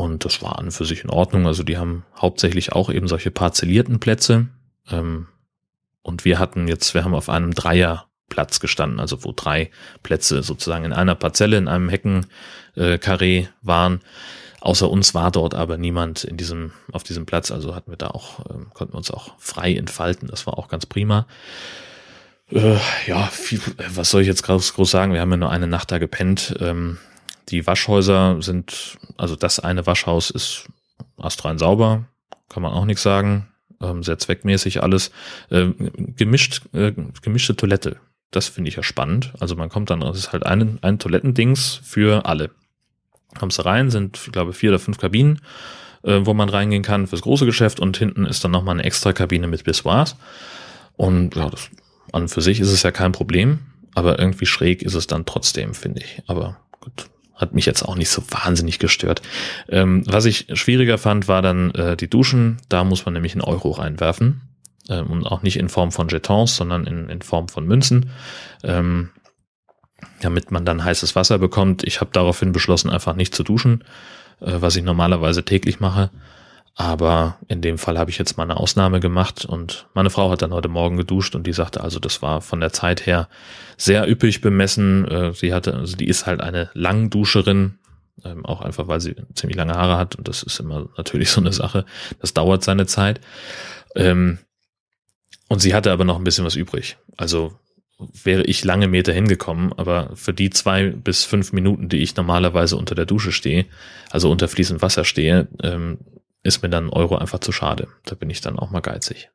Und 0.00 0.24
das 0.24 0.40
war 0.40 0.58
an 0.58 0.70
für 0.70 0.86
sich 0.86 1.04
in 1.04 1.10
Ordnung. 1.10 1.46
Also 1.46 1.62
die 1.62 1.76
haben 1.76 2.04
hauptsächlich 2.16 2.72
auch 2.72 2.88
eben 2.88 3.06
solche 3.06 3.30
parzellierten 3.30 4.00
Plätze. 4.00 4.48
Ähm, 4.90 5.26
und 6.00 6.24
wir 6.24 6.38
hatten 6.38 6.68
jetzt, 6.68 6.94
wir 6.94 7.04
haben 7.04 7.14
auf 7.14 7.28
einem 7.28 7.52
Dreierplatz 7.52 8.60
gestanden, 8.60 8.98
also 8.98 9.22
wo 9.24 9.32
drei 9.36 9.70
Plätze 10.02 10.42
sozusagen 10.42 10.86
in 10.86 10.94
einer 10.94 11.14
Parzelle, 11.14 11.58
in 11.58 11.68
einem 11.68 11.90
Heckenkarree 11.90 13.48
waren. 13.60 14.00
Außer 14.62 14.90
uns 14.90 15.14
war 15.14 15.30
dort 15.30 15.54
aber 15.54 15.76
niemand 15.76 16.24
in 16.24 16.38
diesem, 16.38 16.72
auf 16.92 17.02
diesem 17.02 17.26
Platz, 17.26 17.50
also 17.50 17.74
hatten 17.74 17.92
wir 17.92 17.98
da 17.98 18.08
auch, 18.08 18.40
äh, 18.46 18.54
konnten 18.72 18.94
wir 18.94 18.98
uns 18.98 19.10
auch 19.10 19.34
frei 19.38 19.74
entfalten. 19.74 20.28
Das 20.28 20.46
war 20.46 20.56
auch 20.56 20.68
ganz 20.68 20.86
prima. 20.86 21.26
Äh, 22.50 22.78
ja, 23.06 23.26
viel, 23.26 23.58
äh, 23.76 23.84
was 23.94 24.08
soll 24.08 24.22
ich 24.22 24.28
jetzt 24.28 24.44
groß, 24.44 24.72
groß 24.72 24.90
sagen? 24.90 25.12
Wir 25.12 25.20
haben 25.20 25.30
ja 25.30 25.36
nur 25.36 25.50
eine 25.50 25.66
Nacht 25.66 25.92
da 25.92 25.98
gepennt. 25.98 26.56
Ähm, 26.58 26.96
die 27.50 27.66
Waschhäuser 27.66 28.40
sind, 28.40 28.98
also 29.16 29.36
das 29.36 29.60
eine 29.60 29.86
Waschhaus 29.86 30.30
ist 30.30 30.68
astrein 31.18 31.58
sauber, 31.58 32.04
kann 32.48 32.62
man 32.62 32.72
auch 32.72 32.84
nichts 32.84 33.02
sagen. 33.02 33.48
Ähm, 33.82 34.02
sehr 34.02 34.18
zweckmäßig 34.18 34.82
alles. 34.82 35.10
Ähm, 35.50 35.74
gemischt, 36.16 36.62
äh, 36.74 36.92
gemischte 37.22 37.56
Toilette. 37.56 37.96
Das 38.30 38.48
finde 38.48 38.68
ich 38.68 38.76
ja 38.76 38.82
spannend. 38.82 39.32
Also 39.40 39.56
man 39.56 39.68
kommt 39.68 39.90
dann, 39.90 40.02
es 40.02 40.18
ist 40.18 40.32
halt 40.32 40.44
ein, 40.44 40.78
ein 40.82 40.98
Toilettendings 40.98 41.80
für 41.82 42.26
alle 42.26 42.50
kommst 43.38 43.58
du 43.58 43.64
rein, 43.64 43.90
sind, 43.90 44.18
ich 44.26 44.32
glaube, 44.32 44.52
vier 44.52 44.70
oder 44.70 44.78
fünf 44.78 44.98
Kabinen, 44.98 45.40
äh, 46.02 46.20
wo 46.22 46.34
man 46.34 46.48
reingehen 46.48 46.82
kann 46.82 47.06
fürs 47.06 47.22
große 47.22 47.46
Geschäft 47.46 47.80
und 47.80 47.96
hinten 47.96 48.26
ist 48.26 48.44
dann 48.44 48.50
nochmal 48.50 48.76
eine 48.76 48.84
extra 48.84 49.12
Kabine 49.12 49.46
mit 49.46 49.64
Bissoirs. 49.64 50.16
Und 50.96 51.36
ja, 51.36 51.48
das, 51.48 51.70
an 52.12 52.28
für 52.28 52.40
sich 52.40 52.60
ist 52.60 52.72
es 52.72 52.82
ja 52.82 52.90
kein 52.90 53.12
Problem, 53.12 53.60
aber 53.94 54.18
irgendwie 54.18 54.46
schräg 54.46 54.82
ist 54.82 54.94
es 54.94 55.06
dann 55.06 55.26
trotzdem, 55.26 55.74
finde 55.74 56.02
ich. 56.02 56.22
Aber 56.26 56.58
gut, 56.80 57.08
hat 57.40 57.54
mich 57.54 57.66
jetzt 57.66 57.82
auch 57.82 57.96
nicht 57.96 58.10
so 58.10 58.22
wahnsinnig 58.30 58.78
gestört. 58.78 59.22
Ähm, 59.68 60.02
was 60.06 60.26
ich 60.26 60.46
schwieriger 60.52 60.98
fand, 60.98 61.26
war 61.26 61.42
dann 61.42 61.70
äh, 61.72 61.96
die 61.96 62.10
Duschen. 62.10 62.58
Da 62.68 62.84
muss 62.84 63.04
man 63.04 63.14
nämlich 63.14 63.32
einen 63.32 63.42
Euro 63.42 63.70
reinwerfen. 63.70 64.42
Ähm, 64.88 65.06
und 65.06 65.26
auch 65.26 65.42
nicht 65.42 65.56
in 65.56 65.68
Form 65.68 65.90
von 65.90 66.08
Jetons, 66.08 66.56
sondern 66.56 66.86
in, 66.86 67.08
in 67.08 67.22
Form 67.22 67.48
von 67.48 67.66
Münzen. 67.66 68.10
Ähm, 68.62 69.10
damit 70.20 70.50
man 70.50 70.64
dann 70.64 70.84
heißes 70.84 71.16
Wasser 71.16 71.38
bekommt. 71.38 71.82
Ich 71.84 72.00
habe 72.00 72.10
daraufhin 72.12 72.52
beschlossen, 72.52 72.90
einfach 72.90 73.16
nicht 73.16 73.34
zu 73.34 73.42
duschen, 73.42 73.84
äh, 74.40 74.52
was 74.60 74.76
ich 74.76 74.84
normalerweise 74.84 75.44
täglich 75.44 75.80
mache. 75.80 76.10
Aber 76.74 77.38
in 77.48 77.60
dem 77.60 77.78
Fall 77.78 77.98
habe 77.98 78.10
ich 78.10 78.18
jetzt 78.18 78.36
mal 78.36 78.44
eine 78.44 78.56
Ausnahme 78.56 79.00
gemacht 79.00 79.44
und 79.44 79.88
meine 79.92 80.10
Frau 80.10 80.30
hat 80.30 80.42
dann 80.42 80.54
heute 80.54 80.68
Morgen 80.68 80.96
geduscht 80.96 81.34
und 81.34 81.46
die 81.46 81.52
sagte 81.52 81.82
also, 81.82 81.98
das 81.98 82.22
war 82.22 82.40
von 82.40 82.60
der 82.60 82.72
Zeit 82.72 83.06
her 83.06 83.28
sehr 83.76 84.08
üppig 84.08 84.40
bemessen. 84.40 85.06
Äh, 85.06 85.32
sie 85.34 85.52
hatte, 85.52 85.74
also 85.74 85.96
die 85.96 86.08
ist 86.08 86.26
halt 86.26 86.40
eine 86.40 86.70
Langduscherin, 86.74 87.78
ähm, 88.24 88.46
auch 88.46 88.60
einfach 88.60 88.88
weil 88.88 89.00
sie 89.00 89.16
ziemlich 89.34 89.56
lange 89.56 89.74
Haare 89.74 89.96
hat 89.96 90.16
und 90.16 90.28
das 90.28 90.42
ist 90.42 90.60
immer 90.60 90.88
natürlich 90.96 91.30
so 91.32 91.40
eine 91.40 91.52
Sache. 91.52 91.84
Das 92.20 92.34
dauert 92.34 92.64
seine 92.64 92.86
Zeit. 92.86 93.20
Ähm, 93.94 94.38
und 95.48 95.60
sie 95.60 95.74
hatte 95.74 95.90
aber 95.90 96.04
noch 96.04 96.16
ein 96.16 96.24
bisschen 96.24 96.44
was 96.44 96.54
übrig. 96.54 96.96
Also 97.16 97.58
wäre 98.24 98.44
ich 98.44 98.64
lange 98.64 98.88
Meter 98.88 99.12
hingekommen, 99.12 99.72
aber 99.76 100.10
für 100.14 100.32
die 100.32 100.50
zwei 100.50 100.90
bis 100.90 101.24
fünf 101.24 101.52
Minuten, 101.52 101.88
die 101.88 101.98
ich 101.98 102.16
normalerweise 102.16 102.76
unter 102.76 102.94
der 102.94 103.04
Dusche 103.04 103.32
stehe, 103.32 103.66
also 104.10 104.30
unter 104.30 104.48
fließend 104.48 104.80
Wasser 104.80 105.04
stehe, 105.04 105.48
ähm, 105.62 105.98
ist 106.42 106.62
mir 106.62 106.70
dann 106.70 106.86
ein 106.86 106.90
Euro 106.90 107.16
einfach 107.16 107.40
zu 107.40 107.52
schade. 107.52 107.88
Da 108.04 108.14
bin 108.14 108.30
ich 108.30 108.40
dann 108.40 108.58
auch 108.58 108.70
mal 108.70 108.80
geizig. 108.80 109.30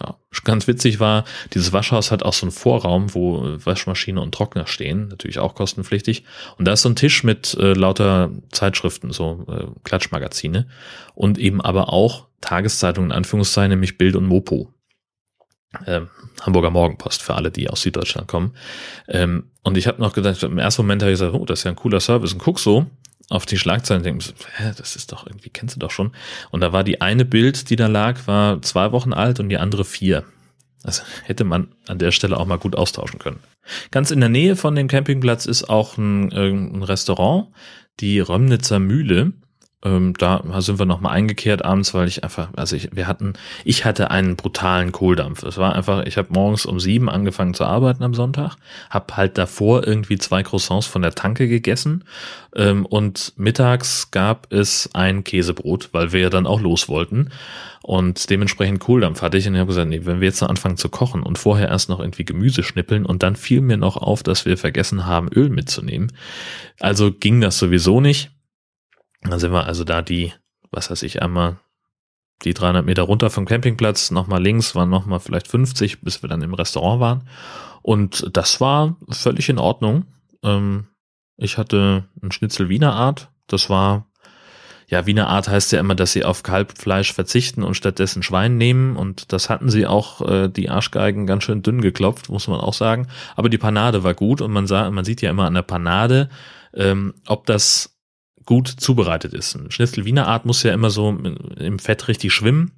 Ja. 0.00 0.16
Ganz 0.44 0.68
witzig 0.68 1.00
war, 1.00 1.24
dieses 1.54 1.72
Waschhaus 1.72 2.12
hat 2.12 2.22
auch 2.22 2.32
so 2.32 2.46
einen 2.46 2.52
Vorraum, 2.52 3.14
wo 3.14 3.42
Waschmaschine 3.64 4.20
und 4.20 4.32
Trockner 4.32 4.66
stehen, 4.66 5.08
natürlich 5.08 5.40
auch 5.40 5.54
kostenpflichtig. 5.54 6.24
Und 6.56 6.66
da 6.66 6.72
ist 6.72 6.82
so 6.82 6.88
ein 6.88 6.96
Tisch 6.96 7.24
mit 7.24 7.54
äh, 7.54 7.72
lauter 7.72 8.30
Zeitschriften, 8.52 9.12
so 9.12 9.44
äh, 9.48 9.66
Klatschmagazine 9.82 10.68
und 11.14 11.38
eben 11.38 11.60
aber 11.60 11.92
auch 11.92 12.28
Tageszeitungen 12.40 13.10
in 13.10 13.16
Anführungszeichen, 13.16 13.70
nämlich 13.70 13.98
Bild 13.98 14.14
und 14.14 14.26
Mopo 14.26 14.72
äh, 15.86 16.02
Hamburger 16.40 16.70
Morgenpost 16.70 17.22
für 17.22 17.34
alle, 17.34 17.50
die 17.50 17.68
aus 17.68 17.82
Süddeutschland 17.82 18.28
kommen. 18.28 18.54
Ähm, 19.08 19.50
und 19.62 19.76
ich 19.76 19.86
habe 19.86 20.00
noch 20.00 20.14
gedacht, 20.14 20.42
im 20.42 20.58
ersten 20.58 20.82
Moment 20.82 21.02
habe 21.02 21.12
ich 21.12 21.18
gesagt, 21.18 21.34
oh, 21.34 21.44
das 21.44 21.60
ist 21.60 21.64
ja 21.64 21.72
ein 21.72 21.76
cooler 21.76 22.00
Service. 22.00 22.32
Und 22.32 22.38
guck 22.38 22.58
so 22.58 22.86
auf 23.28 23.46
die 23.46 23.58
Schlagzeilen 23.58 24.00
und 24.00 24.06
denke, 24.06 24.24
so, 24.24 24.32
hä, 24.56 24.72
das 24.76 24.96
ist 24.96 25.12
doch 25.12 25.26
irgendwie, 25.26 25.50
kennst 25.50 25.76
du 25.76 25.80
doch 25.80 25.90
schon. 25.90 26.12
Und 26.50 26.60
da 26.60 26.72
war 26.72 26.84
die 26.84 27.00
eine 27.00 27.24
Bild, 27.24 27.70
die 27.70 27.76
da 27.76 27.86
lag, 27.86 28.26
war 28.26 28.62
zwei 28.62 28.92
Wochen 28.92 29.12
alt 29.12 29.38
und 29.40 29.48
die 29.48 29.58
andere 29.58 29.84
vier. 29.84 30.24
Also 30.82 31.02
hätte 31.24 31.44
man 31.44 31.68
an 31.86 31.98
der 31.98 32.12
Stelle 32.12 32.38
auch 32.38 32.46
mal 32.46 32.58
gut 32.58 32.76
austauschen 32.76 33.18
können. 33.18 33.40
Ganz 33.90 34.10
in 34.10 34.20
der 34.20 34.28
Nähe 34.28 34.56
von 34.56 34.74
dem 34.74 34.88
Campingplatz 34.88 35.44
ist 35.44 35.68
auch 35.68 35.98
ein, 35.98 36.32
äh, 36.32 36.48
ein 36.48 36.82
Restaurant, 36.82 37.48
die 38.00 38.20
Römnitzer 38.20 38.78
Mühle. 38.78 39.32
Ähm, 39.84 40.14
da 40.18 40.42
sind 40.60 40.80
wir 40.80 40.86
nochmal 40.86 41.14
eingekehrt 41.14 41.64
abends, 41.64 41.94
weil 41.94 42.08
ich 42.08 42.24
einfach, 42.24 42.48
also 42.56 42.74
ich, 42.74 42.90
wir 42.92 43.06
hatten, 43.06 43.34
ich 43.64 43.84
hatte 43.84 44.10
einen 44.10 44.34
brutalen 44.34 44.90
Kohldampf. 44.90 45.44
Es 45.44 45.56
war 45.56 45.76
einfach, 45.76 46.04
ich 46.04 46.16
habe 46.16 46.32
morgens 46.32 46.66
um 46.66 46.80
sieben 46.80 47.08
angefangen 47.08 47.54
zu 47.54 47.64
arbeiten 47.64 48.02
am 48.02 48.12
Sonntag, 48.12 48.56
habe 48.90 49.16
halt 49.16 49.38
davor 49.38 49.86
irgendwie 49.86 50.18
zwei 50.18 50.42
Croissants 50.42 50.86
von 50.86 51.02
der 51.02 51.14
Tanke 51.14 51.46
gegessen 51.46 52.04
ähm, 52.56 52.86
und 52.86 53.34
mittags 53.36 54.10
gab 54.10 54.52
es 54.52 54.90
ein 54.94 55.22
Käsebrot, 55.22 55.90
weil 55.92 56.12
wir 56.12 56.22
ja 56.22 56.30
dann 56.30 56.48
auch 56.48 56.60
los 56.60 56.88
wollten 56.88 57.30
und 57.82 58.30
dementsprechend 58.30 58.80
Kohldampf 58.80 59.22
hatte 59.22 59.38
ich 59.38 59.46
und 59.46 59.54
ich 59.54 59.60
habe 59.60 59.68
gesagt, 59.68 59.88
nee, 59.88 60.00
wenn 60.02 60.20
wir 60.20 60.26
jetzt 60.26 60.40
noch 60.40 60.48
anfangen 60.48 60.76
zu 60.76 60.88
kochen 60.88 61.22
und 61.22 61.38
vorher 61.38 61.68
erst 61.68 61.88
noch 61.88 62.00
irgendwie 62.00 62.24
Gemüse 62.24 62.64
schnippeln 62.64 63.06
und 63.06 63.22
dann 63.22 63.36
fiel 63.36 63.60
mir 63.60 63.76
noch 63.76 63.96
auf, 63.96 64.24
dass 64.24 64.44
wir 64.44 64.58
vergessen 64.58 65.06
haben, 65.06 65.28
Öl 65.32 65.50
mitzunehmen. 65.50 66.12
Also 66.80 67.12
ging 67.12 67.40
das 67.40 67.58
sowieso 67.58 68.00
nicht 68.00 68.32
dann 69.30 69.40
sind 69.40 69.52
wir 69.52 69.66
also 69.66 69.84
da 69.84 70.02
die, 70.02 70.32
was 70.70 70.90
weiß 70.90 71.02
ich, 71.02 71.22
einmal 71.22 71.58
die 72.44 72.54
300 72.54 72.84
Meter 72.84 73.02
runter 73.02 73.30
vom 73.30 73.46
Campingplatz, 73.46 74.10
nochmal 74.10 74.42
links, 74.42 74.74
waren 74.74 74.90
nochmal 74.90 75.20
vielleicht 75.20 75.48
50, 75.48 76.02
bis 76.02 76.22
wir 76.22 76.28
dann 76.28 76.42
im 76.42 76.54
Restaurant 76.54 77.00
waren. 77.00 77.28
Und 77.82 78.28
das 78.36 78.60
war 78.60 78.96
völlig 79.08 79.48
in 79.48 79.58
Ordnung. 79.58 80.04
Ähm, 80.42 80.86
ich 81.36 81.58
hatte 81.58 82.04
ein 82.22 82.32
Schnitzel 82.32 82.68
Wiener 82.68 82.94
Art. 82.94 83.30
Das 83.46 83.70
war, 83.70 84.06
ja, 84.86 85.06
Wiener 85.06 85.28
Art 85.28 85.48
heißt 85.48 85.72
ja 85.72 85.80
immer, 85.80 85.94
dass 85.94 86.12
sie 86.12 86.24
auf 86.24 86.42
Kalbfleisch 86.42 87.12
verzichten 87.12 87.62
und 87.62 87.74
stattdessen 87.74 88.22
Schwein 88.22 88.56
nehmen. 88.56 88.96
Und 88.96 89.32
das 89.32 89.50
hatten 89.50 89.68
sie 89.70 89.86
auch, 89.86 90.20
äh, 90.20 90.48
die 90.48 90.70
Arschgeigen 90.70 91.26
ganz 91.26 91.44
schön 91.44 91.62
dünn 91.62 91.80
geklopft, 91.80 92.28
muss 92.28 92.46
man 92.46 92.60
auch 92.60 92.74
sagen. 92.74 93.08
Aber 93.36 93.48
die 93.48 93.58
Panade 93.58 94.04
war 94.04 94.14
gut 94.14 94.40
und 94.40 94.52
man 94.52 94.66
sah, 94.66 94.90
man 94.90 95.04
sieht 95.04 95.22
ja 95.22 95.30
immer 95.30 95.46
an 95.46 95.54
der 95.54 95.62
Panade, 95.62 96.28
ähm, 96.74 97.14
ob 97.26 97.46
das 97.46 97.97
gut 98.48 98.66
zubereitet 98.68 99.34
ist. 99.34 99.54
Ein 99.54 99.70
Schnitzel 99.70 100.06
Wiener 100.06 100.26
Art 100.26 100.46
muss 100.46 100.62
ja 100.62 100.72
immer 100.72 100.88
so 100.88 101.10
im 101.10 101.78
Fett 101.78 102.08
richtig 102.08 102.32
schwimmen. 102.32 102.72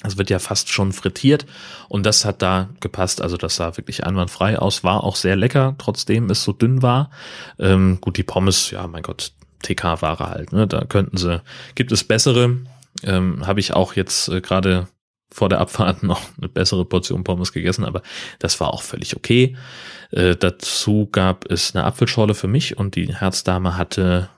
Das 0.00 0.18
wird 0.18 0.28
ja 0.28 0.40
fast 0.40 0.70
schon 0.70 0.92
frittiert 0.92 1.46
und 1.88 2.04
das 2.04 2.24
hat 2.24 2.42
da 2.42 2.70
gepasst. 2.80 3.22
Also 3.22 3.36
das 3.36 3.54
sah 3.54 3.76
wirklich 3.76 4.04
einwandfrei 4.04 4.58
aus, 4.58 4.82
war 4.82 5.04
auch 5.04 5.14
sehr 5.14 5.36
lecker, 5.36 5.76
trotzdem 5.78 6.28
es 6.30 6.42
so 6.42 6.52
dünn 6.52 6.82
war. 6.82 7.10
Ähm, 7.60 7.98
gut, 8.00 8.16
die 8.16 8.24
Pommes, 8.24 8.72
ja, 8.72 8.88
mein 8.88 9.04
Gott, 9.04 9.30
TK-Ware 9.62 10.30
halt. 10.30 10.52
Ne? 10.52 10.66
Da 10.66 10.84
könnten 10.84 11.16
sie, 11.16 11.40
gibt 11.76 11.92
es 11.92 12.02
bessere. 12.02 12.56
Ähm, 13.04 13.46
Habe 13.46 13.60
ich 13.60 13.72
auch 13.72 13.94
jetzt 13.94 14.28
äh, 14.30 14.40
gerade 14.40 14.88
vor 15.30 15.48
der 15.48 15.60
Abfahrt 15.60 16.02
noch 16.02 16.22
eine 16.38 16.48
bessere 16.48 16.84
Portion 16.84 17.22
Pommes 17.22 17.52
gegessen, 17.52 17.84
aber 17.84 18.02
das 18.40 18.58
war 18.58 18.74
auch 18.74 18.82
völlig 18.82 19.14
okay. 19.14 19.56
Äh, 20.10 20.34
dazu 20.34 21.08
gab 21.12 21.48
es 21.48 21.72
eine 21.72 21.84
Apfelschorle 21.84 22.34
für 22.34 22.48
mich 22.48 22.76
und 22.76 22.96
die 22.96 23.14
Herzdame 23.14 23.76
hatte 23.76 24.28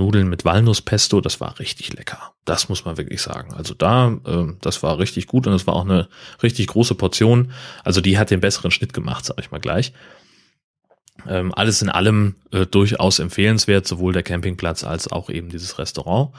Nudeln 0.00 0.28
mit 0.28 0.44
Walnusspesto, 0.44 1.20
das 1.20 1.40
war 1.40 1.58
richtig 1.58 1.92
lecker. 1.92 2.32
Das 2.46 2.68
muss 2.68 2.84
man 2.84 2.96
wirklich 2.96 3.20
sagen. 3.20 3.52
Also 3.54 3.74
da, 3.74 4.18
äh, 4.24 4.46
das 4.60 4.82
war 4.82 4.98
richtig 4.98 5.26
gut 5.26 5.46
und 5.46 5.52
es 5.52 5.66
war 5.66 5.74
auch 5.74 5.84
eine 5.84 6.08
richtig 6.42 6.68
große 6.68 6.94
Portion. 6.94 7.52
Also 7.84 8.00
die 8.00 8.18
hat 8.18 8.30
den 8.30 8.40
besseren 8.40 8.70
Schnitt 8.70 8.92
gemacht, 8.92 9.26
sag 9.26 9.38
ich 9.38 9.50
mal 9.50 9.60
gleich. 9.60 9.92
Ähm, 11.28 11.52
alles 11.54 11.82
in 11.82 11.90
allem 11.90 12.36
äh, 12.50 12.64
durchaus 12.64 13.18
empfehlenswert, 13.18 13.86
sowohl 13.86 14.14
der 14.14 14.22
Campingplatz 14.22 14.84
als 14.84 15.12
auch 15.12 15.28
eben 15.28 15.50
dieses 15.50 15.78
Restaurant. 15.78 16.30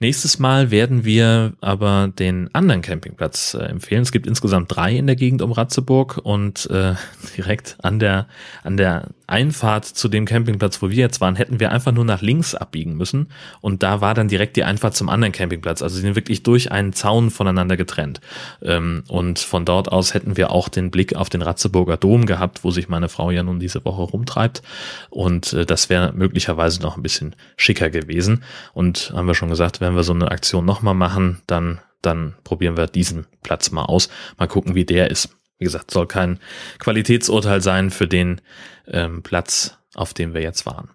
Nächstes 0.00 0.38
Mal 0.38 0.70
werden 0.70 1.04
wir 1.04 1.54
aber 1.60 2.08
den 2.08 2.54
anderen 2.54 2.82
Campingplatz 2.82 3.54
äh, 3.54 3.64
empfehlen. 3.64 4.02
Es 4.02 4.12
gibt 4.12 4.26
insgesamt 4.26 4.74
drei 4.74 4.96
in 4.96 5.06
der 5.06 5.16
Gegend 5.16 5.42
um 5.42 5.52
Ratzeburg 5.52 6.20
und 6.22 6.68
äh, 6.70 6.94
direkt 7.36 7.78
an 7.82 7.98
der, 7.98 8.28
an 8.62 8.76
der 8.76 9.08
Einfahrt 9.28 9.84
zu 9.84 10.08
dem 10.08 10.24
Campingplatz, 10.24 10.80
wo 10.80 10.90
wir 10.90 10.96
jetzt 10.96 11.20
waren, 11.20 11.36
hätten 11.36 11.60
wir 11.60 11.70
einfach 11.70 11.92
nur 11.92 12.04
nach 12.04 12.22
links 12.22 12.54
abbiegen 12.54 12.96
müssen. 12.96 13.28
Und 13.60 13.82
da 13.82 14.00
war 14.00 14.14
dann 14.14 14.28
direkt 14.28 14.56
die 14.56 14.64
Einfahrt 14.64 14.96
zum 14.96 15.08
anderen 15.08 15.32
Campingplatz. 15.32 15.82
Also 15.82 15.96
sie 15.96 16.00
sind 16.00 16.16
wirklich 16.16 16.42
durch 16.42 16.72
einen 16.72 16.94
Zaun 16.94 17.30
voneinander 17.30 17.76
getrennt. 17.76 18.20
Ähm, 18.62 19.04
und 19.08 19.38
von 19.38 19.64
dort 19.64 19.92
aus 19.92 20.14
hätten 20.14 20.36
wir 20.36 20.50
auch 20.50 20.68
den 20.68 20.90
Blick 20.90 21.14
auf 21.14 21.28
den 21.28 21.42
Ratzeburger 21.42 21.98
Dom 21.98 22.24
gehabt, 22.26 22.64
wo 22.64 22.70
sich 22.70 22.88
meine 22.88 23.08
Frau 23.08 23.30
ja 23.30 23.42
nun 23.42 23.60
diese 23.60 23.84
Woche 23.84 24.02
rumtreibt. 24.02 24.62
Und 25.10 25.52
äh, 25.52 25.66
das 25.66 25.90
wäre 25.90 26.12
möglicherweise 26.14 26.80
noch 26.80 26.96
ein 26.96 27.02
bisschen 27.02 27.36
schicker 27.56 27.90
gewesen. 27.90 28.42
Und 28.72 29.12
haben 29.14 29.26
wir 29.26 29.34
schon 29.34 29.50
gesagt, 29.50 29.80
wenn 29.80 29.94
wir 29.94 30.04
so 30.04 30.14
eine 30.14 30.30
Aktion 30.30 30.64
nochmal 30.64 30.94
machen, 30.94 31.42
dann, 31.46 31.80
dann 32.00 32.34
probieren 32.44 32.76
wir 32.76 32.86
diesen 32.86 33.26
Platz 33.42 33.70
mal 33.70 33.84
aus. 33.84 34.08
Mal 34.38 34.48
gucken, 34.48 34.74
wie 34.74 34.84
der 34.84 35.10
ist. 35.10 35.37
Wie 35.58 35.64
gesagt, 35.64 35.90
soll 35.90 36.06
kein 36.06 36.38
Qualitätsurteil 36.78 37.60
sein 37.60 37.90
für 37.90 38.06
den 38.06 38.40
ähm, 38.86 39.22
Platz, 39.22 39.78
auf 39.94 40.14
dem 40.14 40.34
wir 40.34 40.42
jetzt 40.42 40.66
waren. 40.66 40.90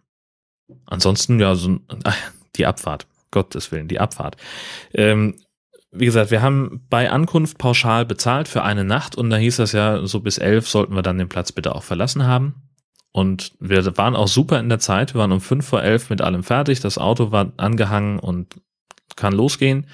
Ansonsten, 0.86 1.39
ja, 1.39 1.55
so, 1.55 1.79
ach, 2.03 2.17
die 2.55 2.65
Abfahrt. 2.65 3.08
Gottes 3.32 3.72
Willen, 3.72 3.88
die 3.88 4.00
Abfahrt. 4.00 4.38
Ähm, 4.93 5.36
wie 5.91 6.05
gesagt, 6.05 6.32
wir 6.32 6.41
haben 6.41 6.86
bei 6.89 7.10
Ankunft 7.12 7.58
pauschal 7.58 8.05
bezahlt 8.05 8.48
für 8.48 8.63
eine 8.63 8.84
Nacht 8.84 9.15
und 9.15 9.29
da 9.29 9.38
hieß 9.38 9.58
das 9.58 9.74
ja, 9.74 10.05
so 10.05 10.22
bis 10.22 10.38
elf 10.38 10.67
sollten 10.67 10.96
wir 10.96 11.01
dann 11.01 11.17
den 11.17 11.29
Platz 11.29 11.51
bitte 11.51 11.75
auch 11.75 11.84
verlassen 11.84 12.25
haben. 12.25 12.55
Und 13.12 13.53
wir 13.60 13.86
waren 13.98 14.15
auch 14.15 14.27
super 14.27 14.60
in 14.60 14.70
der 14.70 14.79
Zeit. 14.79 15.13
Wir 15.13 15.20
waren 15.20 15.32
um 15.32 15.41
fünf 15.41 15.67
vor 15.67 15.84
elf 15.84 16.10
mit 16.10 16.22
allem 16.22 16.43
fertig. 16.43 16.79
Das 16.79 16.98
Auto 16.98 17.32
war 17.32 17.53
angehangen 17.58 18.17
und 18.17 18.55
kann 19.15 19.34
losgehen. 19.34 19.86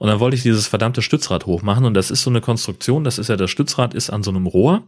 Und 0.00 0.08
dann 0.08 0.18
wollte 0.18 0.34
ich 0.34 0.42
dieses 0.42 0.66
verdammte 0.66 1.02
Stützrad 1.02 1.44
hochmachen. 1.44 1.84
Und 1.84 1.92
das 1.92 2.10
ist 2.10 2.22
so 2.22 2.30
eine 2.30 2.40
Konstruktion. 2.40 3.04
Das 3.04 3.18
ist 3.18 3.28
ja, 3.28 3.36
das 3.36 3.50
Stützrad 3.50 3.92
ist 3.92 4.08
an 4.08 4.22
so 4.22 4.30
einem 4.30 4.46
Rohr. 4.46 4.84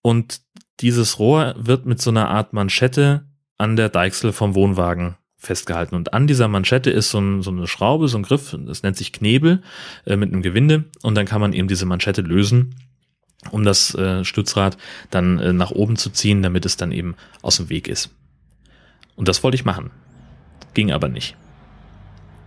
Und 0.00 0.40
dieses 0.80 1.18
Rohr 1.18 1.54
wird 1.58 1.84
mit 1.84 2.00
so 2.00 2.08
einer 2.08 2.30
Art 2.30 2.54
Manschette 2.54 3.26
an 3.58 3.76
der 3.76 3.90
Deichsel 3.90 4.32
vom 4.32 4.54
Wohnwagen 4.54 5.16
festgehalten. 5.36 5.94
Und 5.94 6.14
an 6.14 6.26
dieser 6.26 6.48
Manschette 6.48 6.90
ist 6.90 7.10
so, 7.10 7.18
ein, 7.18 7.42
so 7.42 7.50
eine 7.50 7.66
Schraube, 7.66 8.08
so 8.08 8.16
ein 8.16 8.22
Griff, 8.22 8.56
das 8.66 8.82
nennt 8.82 8.96
sich 8.96 9.12
Knebel 9.12 9.62
äh, 10.06 10.16
mit 10.16 10.32
einem 10.32 10.40
Gewinde. 10.40 10.84
Und 11.02 11.14
dann 11.14 11.26
kann 11.26 11.42
man 11.42 11.52
eben 11.52 11.68
diese 11.68 11.84
Manschette 11.84 12.22
lösen 12.22 12.74
um 13.50 13.62
das 13.62 13.94
äh, 13.94 14.24
Stützrad 14.24 14.76
dann 15.10 15.38
äh, 15.38 15.52
nach 15.52 15.70
oben 15.70 15.96
zu 15.96 16.10
ziehen, 16.10 16.42
damit 16.42 16.66
es 16.66 16.76
dann 16.76 16.90
eben 16.90 17.14
aus 17.42 17.58
dem 17.58 17.68
Weg 17.68 17.86
ist. 17.86 18.10
Und 19.14 19.28
das 19.28 19.44
wollte 19.44 19.54
ich 19.54 19.64
machen. 19.64 19.90
Ging 20.74 20.90
aber 20.90 21.08
nicht. 21.08 21.36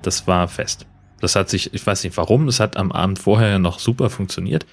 Das 0.01 0.27
war 0.27 0.47
fest. 0.47 0.85
Das 1.19 1.35
hat 1.35 1.49
sich, 1.49 1.73
ich 1.73 1.85
weiß 1.85 2.03
nicht 2.03 2.17
warum, 2.17 2.45
das 2.45 2.59
hat 2.59 2.77
am 2.77 2.91
Abend 2.91 3.19
vorher 3.19 3.59
noch 3.59 3.79
super 3.79 4.09
funktioniert, 4.09 4.65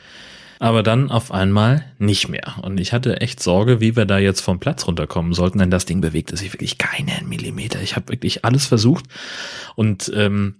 aber 0.58 0.82
dann 0.82 1.10
auf 1.10 1.32
einmal 1.32 1.84
nicht 1.98 2.28
mehr. 2.28 2.56
Und 2.62 2.78
ich 2.80 2.92
hatte 2.92 3.20
echt 3.20 3.42
Sorge, 3.42 3.80
wie 3.80 3.96
wir 3.96 4.06
da 4.06 4.18
jetzt 4.18 4.40
vom 4.40 4.58
Platz 4.58 4.86
runterkommen 4.86 5.32
sollten, 5.32 5.58
denn 5.58 5.70
das 5.70 5.86
Ding 5.86 6.00
bewegte 6.00 6.36
sich 6.36 6.52
wirklich 6.52 6.78
keinen 6.78 7.28
Millimeter. 7.28 7.80
Ich 7.82 7.96
habe 7.96 8.08
wirklich 8.08 8.44
alles 8.44 8.66
versucht 8.66 9.06
und 9.74 10.10
ähm, 10.14 10.56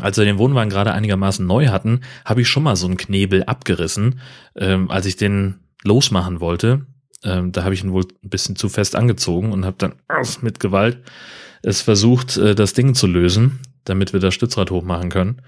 als 0.00 0.16
wir 0.16 0.24
den 0.24 0.38
Wohnwagen 0.38 0.70
gerade 0.70 0.92
einigermaßen 0.92 1.46
neu 1.46 1.68
hatten, 1.68 2.00
habe 2.24 2.40
ich 2.40 2.48
schon 2.48 2.64
mal 2.64 2.76
so 2.76 2.86
einen 2.86 2.96
Knebel 2.96 3.44
abgerissen, 3.44 4.20
ähm, 4.56 4.90
als 4.90 5.06
ich 5.06 5.16
den 5.16 5.60
losmachen 5.84 6.40
wollte. 6.40 6.86
Ähm, 7.22 7.52
da 7.52 7.64
habe 7.64 7.74
ich 7.74 7.84
ihn 7.84 7.92
wohl 7.92 8.04
ein 8.24 8.28
bisschen 8.28 8.56
zu 8.56 8.68
fest 8.68 8.96
angezogen 8.96 9.52
und 9.52 9.64
habe 9.64 9.76
dann 9.78 9.94
mit 10.42 10.58
Gewalt 10.60 10.98
es 11.62 11.80
versucht, 11.80 12.36
äh, 12.36 12.54
das 12.54 12.74
Ding 12.74 12.94
zu 12.94 13.06
lösen, 13.06 13.60
damit 13.84 14.12
wir 14.12 14.20
das 14.20 14.34
Stützrad 14.34 14.70
hochmachen 14.70 15.10
können. 15.10 15.42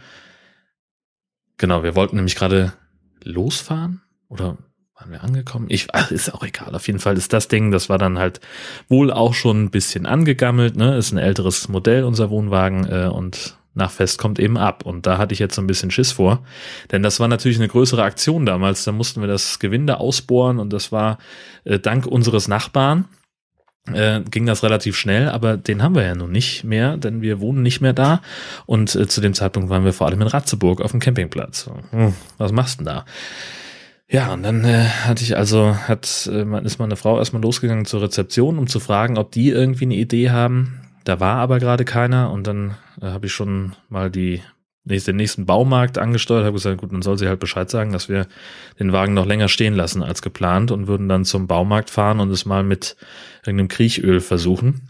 Genau, 1.59 1.83
wir 1.83 1.95
wollten 1.95 2.16
nämlich 2.16 2.37
gerade 2.37 2.73
losfahren 3.23 4.02
oder 4.28 4.59
waren 4.99 5.11
wir 5.11 5.23
angekommen? 5.23 5.66
Ich, 5.69 5.88
ist 6.11 6.33
auch 6.33 6.43
egal. 6.43 6.75
Auf 6.75 6.87
jeden 6.87 7.00
Fall 7.00 7.16
ist 7.16 7.33
das 7.33 7.49
Ding, 7.49 7.71
das 7.71 7.88
war 7.88 7.99
dann 7.99 8.19
halt 8.19 8.40
wohl 8.88 9.12
auch 9.12 9.35
schon 9.35 9.64
ein 9.64 9.71
bisschen 9.71 10.07
angegammelt. 10.07 10.76
Ne, 10.76 10.97
ist 10.97 11.12
ein 11.12 11.19
älteres 11.19 11.69
Modell 11.69 12.05
unser 12.05 12.31
Wohnwagen 12.31 12.87
äh, 12.90 13.09
und 13.09 13.59
nach 13.75 13.90
Fest 13.90 14.19
kommt 14.19 14.38
eben 14.38 14.57
ab. 14.57 14.87
Und 14.87 15.07
da 15.07 15.19
hatte 15.19 15.35
ich 15.35 15.38
jetzt 15.38 15.55
so 15.55 15.61
ein 15.61 15.66
bisschen 15.66 15.90
Schiss 15.90 16.12
vor. 16.12 16.43
Denn 16.93 17.02
das 17.02 17.21
war 17.21 17.28
natürlich 17.28 17.59
eine 17.59 17.69
größere 17.69 18.02
Aktion 18.02 18.47
damals. 18.47 18.85
Da 18.85 18.93
mussten 18.93 19.21
wir 19.21 19.28
das 19.28 19.59
Gewinde 19.59 20.00
ausbohren 20.00 20.59
und 20.59 20.73
das 20.73 20.93
war 20.93 21.19
äh, 21.64 21.78
dank 21.78 22.07
unseres 22.07 22.49
Nachbarn. 22.49 23.05
Äh, 23.93 24.23
ging 24.31 24.47
das 24.47 24.64
relativ 24.64 24.97
schnell, 24.97 25.28
aber 25.28 25.57
den 25.57 25.83
haben 25.83 25.95
wir 25.95 26.02
ja 26.02 26.14
nun 26.14 26.33
nicht 26.33 26.64
mehr, 26.64 26.97
denn 26.97 27.23
wir 27.23 27.40
wohnen 27.40 27.62
nicht 27.62 27.81
mehr 27.81 27.93
da 27.93 28.21
und 28.66 28.95
äh, 28.97 29.07
zu 29.07 29.21
dem 29.21 29.33
Zeitpunkt 29.33 29.71
waren 29.71 29.85
wir 29.85 29.93
vor 29.93 30.09
allem 30.09 30.21
in 30.23 30.26
Ratzeburg 30.26 30.81
auf 30.81 30.90
dem 30.90 30.99
Campingplatz. 30.99 31.71
Hm, 31.90 32.14
was 32.37 32.50
machst 32.50 32.81
denn 32.81 32.87
da? 32.87 33.05
Ja, 34.09 34.33
und 34.33 34.45
dann 34.45 34.64
äh, 34.64 34.85
hatte 34.85 35.25
ich 35.25 35.37
also, 35.37 35.76
hat, 35.76 36.28
äh, 36.33 36.64
ist 36.64 36.78
meine 36.78 36.97
Frau 36.97 37.19
erstmal 37.19 37.43
losgegangen 37.43 37.87
zur 37.87 38.02
Rezeption, 38.02 38.59
um 38.59 38.66
zu 38.66 38.78
fragen, 38.78 39.19
ob 39.19 39.33
die 39.33 39.50
irgendwie 39.50 39.85
eine 39.85 39.97
Idee 39.97 40.31
haben. 40.31 40.81
Da 41.05 41.19
war 41.21 41.37
aber 41.37 41.59
gerade 41.59 41.85
keiner 41.85 42.31
und 42.31 42.47
dann 42.47 42.76
äh, 43.00 43.07
habe 43.07 43.26
ich 43.26 43.33
schon 43.33 43.75
mal 43.88 44.11
die 44.11 44.43
den 44.87 45.16
nächsten 45.16 45.47
Baumarkt 45.47 45.99
angesteuert, 45.99 46.45
habe 46.45 46.55
gesagt, 46.55 46.81
gut, 46.81 46.93
dann 46.93 47.02
soll 47.02 47.19
sie 47.19 47.28
halt 47.28 47.40
Bescheid 47.40 47.69
sagen, 47.69 47.93
dass 47.93 48.09
wir 48.09 48.26
den 48.78 48.93
Wagen 48.93 49.14
noch 49.14 49.26
länger 49.26 49.49
stehen 49.49 49.75
lassen 49.75 50.02
als 50.02 50.23
geplant 50.23 50.71
und 50.71 50.87
würden 50.87 51.09
dann 51.09 51.25
zum 51.25 51.47
Baumarkt 51.47 51.90
fahren 51.90 52.21
und 52.21 52.31
es 52.31 52.47
mal 52.47 52.62
mit 52.62 52.97
irgendeinem 53.45 53.69
Kriechöl 53.69 54.21
versuchen. 54.21 54.88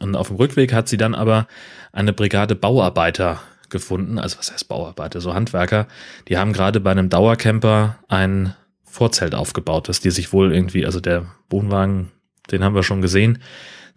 Und 0.00 0.16
auf 0.16 0.28
dem 0.28 0.36
Rückweg 0.36 0.72
hat 0.72 0.88
sie 0.88 0.96
dann 0.96 1.14
aber 1.14 1.46
eine 1.92 2.12
Brigade 2.12 2.54
Bauarbeiter 2.54 3.40
gefunden, 3.70 4.18
also 4.18 4.38
was 4.38 4.52
heißt 4.52 4.68
Bauarbeiter, 4.68 5.20
so 5.20 5.34
Handwerker, 5.34 5.86
die 6.28 6.36
haben 6.36 6.52
gerade 6.52 6.80
bei 6.80 6.90
einem 6.90 7.08
Dauercamper 7.08 7.98
ein 8.08 8.54
Vorzelt 8.84 9.34
aufgebaut, 9.34 9.88
dass 9.88 10.00
die 10.00 10.10
sich 10.10 10.32
wohl 10.32 10.54
irgendwie, 10.54 10.84
also 10.84 11.00
der 11.00 11.26
Wohnwagen, 11.48 12.12
den 12.50 12.62
haben 12.62 12.74
wir 12.74 12.82
schon 12.82 13.00
gesehen, 13.00 13.38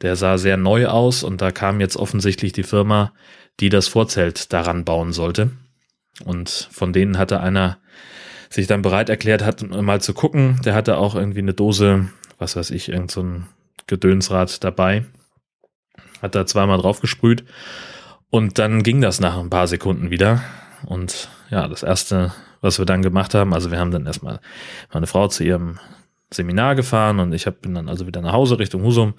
der 0.01 0.15
sah 0.15 0.37
sehr 0.37 0.57
neu 0.57 0.87
aus 0.87 1.23
und 1.23 1.41
da 1.41 1.51
kam 1.51 1.81
jetzt 1.81 1.97
offensichtlich 1.97 2.53
die 2.53 2.63
Firma 2.63 3.13
die 3.59 3.69
das 3.69 3.87
Vorzelt 3.87 4.51
daran 4.53 4.85
bauen 4.85 5.13
sollte. 5.13 5.51
Und 6.23 6.69
von 6.71 6.93
denen 6.93 7.17
hatte 7.17 7.39
einer 7.39 7.77
sich 8.49 8.67
dann 8.67 8.81
bereit 8.81 9.09
erklärt 9.09 9.43
hat, 9.43 9.69
mal 9.69 10.01
zu 10.01 10.13
gucken. 10.13 10.61
Der 10.63 10.73
hatte 10.73 10.97
auch 10.97 11.15
irgendwie 11.15 11.39
eine 11.39 11.53
Dose, 11.53 12.09
was 12.37 12.55
weiß 12.55 12.71
ich, 12.71 12.89
irgend 12.89 13.11
so 13.11 13.25
Gedönsrad 13.87 14.63
dabei. 14.63 15.05
Hat 16.21 16.35
da 16.35 16.45
zweimal 16.45 16.77
drauf 16.77 17.01
gesprüht. 17.01 17.43
Und 18.29 18.57
dann 18.57 18.83
ging 18.83 19.01
das 19.01 19.19
nach 19.19 19.37
ein 19.37 19.49
paar 19.49 19.67
Sekunden 19.67 20.09
wieder. 20.09 20.41
Und 20.85 21.29
ja, 21.49 21.67
das 21.67 21.83
erste, 21.83 22.33
was 22.61 22.79
wir 22.79 22.85
dann 22.85 23.01
gemacht 23.01 23.33
haben, 23.33 23.53
also 23.53 23.71
wir 23.71 23.79
haben 23.79 23.91
dann 23.91 24.05
erstmal 24.05 24.39
meine 24.93 25.07
Frau 25.07 25.27
zu 25.27 25.43
ihrem 25.43 25.79
Seminar 26.33 26.75
gefahren 26.75 27.19
und 27.19 27.33
ich 27.33 27.45
bin 27.45 27.75
dann 27.75 27.87
also 27.87 28.07
wieder 28.07 28.21
nach 28.21 28.33
Hause 28.33 28.59
Richtung 28.59 28.83
Husum 28.83 29.13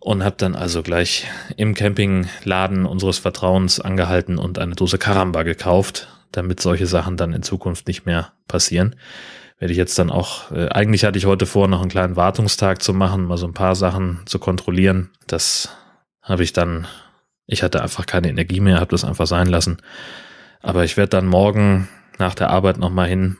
und 0.00 0.24
habe 0.24 0.36
dann 0.38 0.54
also 0.54 0.82
gleich 0.82 1.26
im 1.56 1.74
Campingladen 1.74 2.86
unseres 2.86 3.18
Vertrauens 3.18 3.80
angehalten 3.80 4.38
und 4.38 4.58
eine 4.58 4.74
Dose 4.74 4.98
Karamba 4.98 5.42
gekauft, 5.42 6.08
damit 6.32 6.60
solche 6.60 6.86
Sachen 6.86 7.16
dann 7.16 7.32
in 7.34 7.42
Zukunft 7.42 7.86
nicht 7.86 8.06
mehr 8.06 8.32
passieren. 8.48 8.96
Werde 9.58 9.72
ich 9.72 9.78
jetzt 9.78 9.98
dann 9.98 10.10
auch, 10.10 10.50
äh, 10.52 10.68
eigentlich 10.70 11.04
hatte 11.04 11.18
ich 11.18 11.26
heute 11.26 11.44
vor, 11.44 11.68
noch 11.68 11.82
einen 11.82 11.90
kleinen 11.90 12.16
Wartungstag 12.16 12.82
zu 12.82 12.94
machen, 12.94 13.26
mal 13.26 13.36
so 13.36 13.46
ein 13.46 13.52
paar 13.52 13.74
Sachen 13.74 14.20
zu 14.24 14.38
kontrollieren. 14.38 15.10
Das 15.26 15.76
habe 16.22 16.42
ich 16.42 16.54
dann, 16.54 16.86
ich 17.46 17.62
hatte 17.62 17.82
einfach 17.82 18.06
keine 18.06 18.30
Energie 18.30 18.60
mehr, 18.60 18.80
habe 18.80 18.92
das 18.92 19.04
einfach 19.04 19.26
sein 19.26 19.48
lassen. 19.48 19.82
Aber 20.62 20.84
ich 20.84 20.96
werde 20.96 21.10
dann 21.10 21.26
morgen 21.26 21.88
nach 22.18 22.34
der 22.34 22.48
Arbeit 22.48 22.78
nochmal 22.78 23.08
hin 23.08 23.36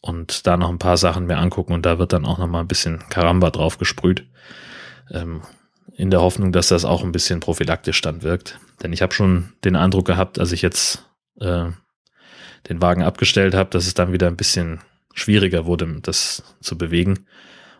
und 0.00 0.46
da 0.46 0.56
noch 0.56 0.68
ein 0.68 0.78
paar 0.78 0.96
Sachen 0.96 1.26
mir 1.26 1.38
angucken 1.38 1.72
und 1.72 1.84
da 1.84 1.98
wird 1.98 2.12
dann 2.12 2.24
auch 2.24 2.38
nochmal 2.38 2.60
ein 2.60 2.68
bisschen 2.68 3.02
Karamba 3.08 3.50
drauf 3.50 3.78
gesprüht. 3.78 4.28
Ähm, 5.10 5.42
in 5.96 6.10
der 6.10 6.20
Hoffnung, 6.20 6.52
dass 6.52 6.68
das 6.68 6.84
auch 6.84 7.02
ein 7.02 7.12
bisschen 7.12 7.40
prophylaktisch 7.40 8.00
dann 8.00 8.22
wirkt. 8.22 8.58
Denn 8.82 8.92
ich 8.92 9.02
habe 9.02 9.14
schon 9.14 9.52
den 9.64 9.76
Eindruck 9.76 10.06
gehabt, 10.06 10.38
als 10.38 10.52
ich 10.52 10.62
jetzt 10.62 11.04
äh, 11.40 11.66
den 12.68 12.82
Wagen 12.82 13.02
abgestellt 13.02 13.54
habe, 13.54 13.70
dass 13.70 13.86
es 13.86 13.94
dann 13.94 14.12
wieder 14.12 14.26
ein 14.26 14.36
bisschen 14.36 14.80
schwieriger 15.14 15.66
wurde, 15.66 16.00
das 16.02 16.42
zu 16.60 16.76
bewegen. 16.76 17.26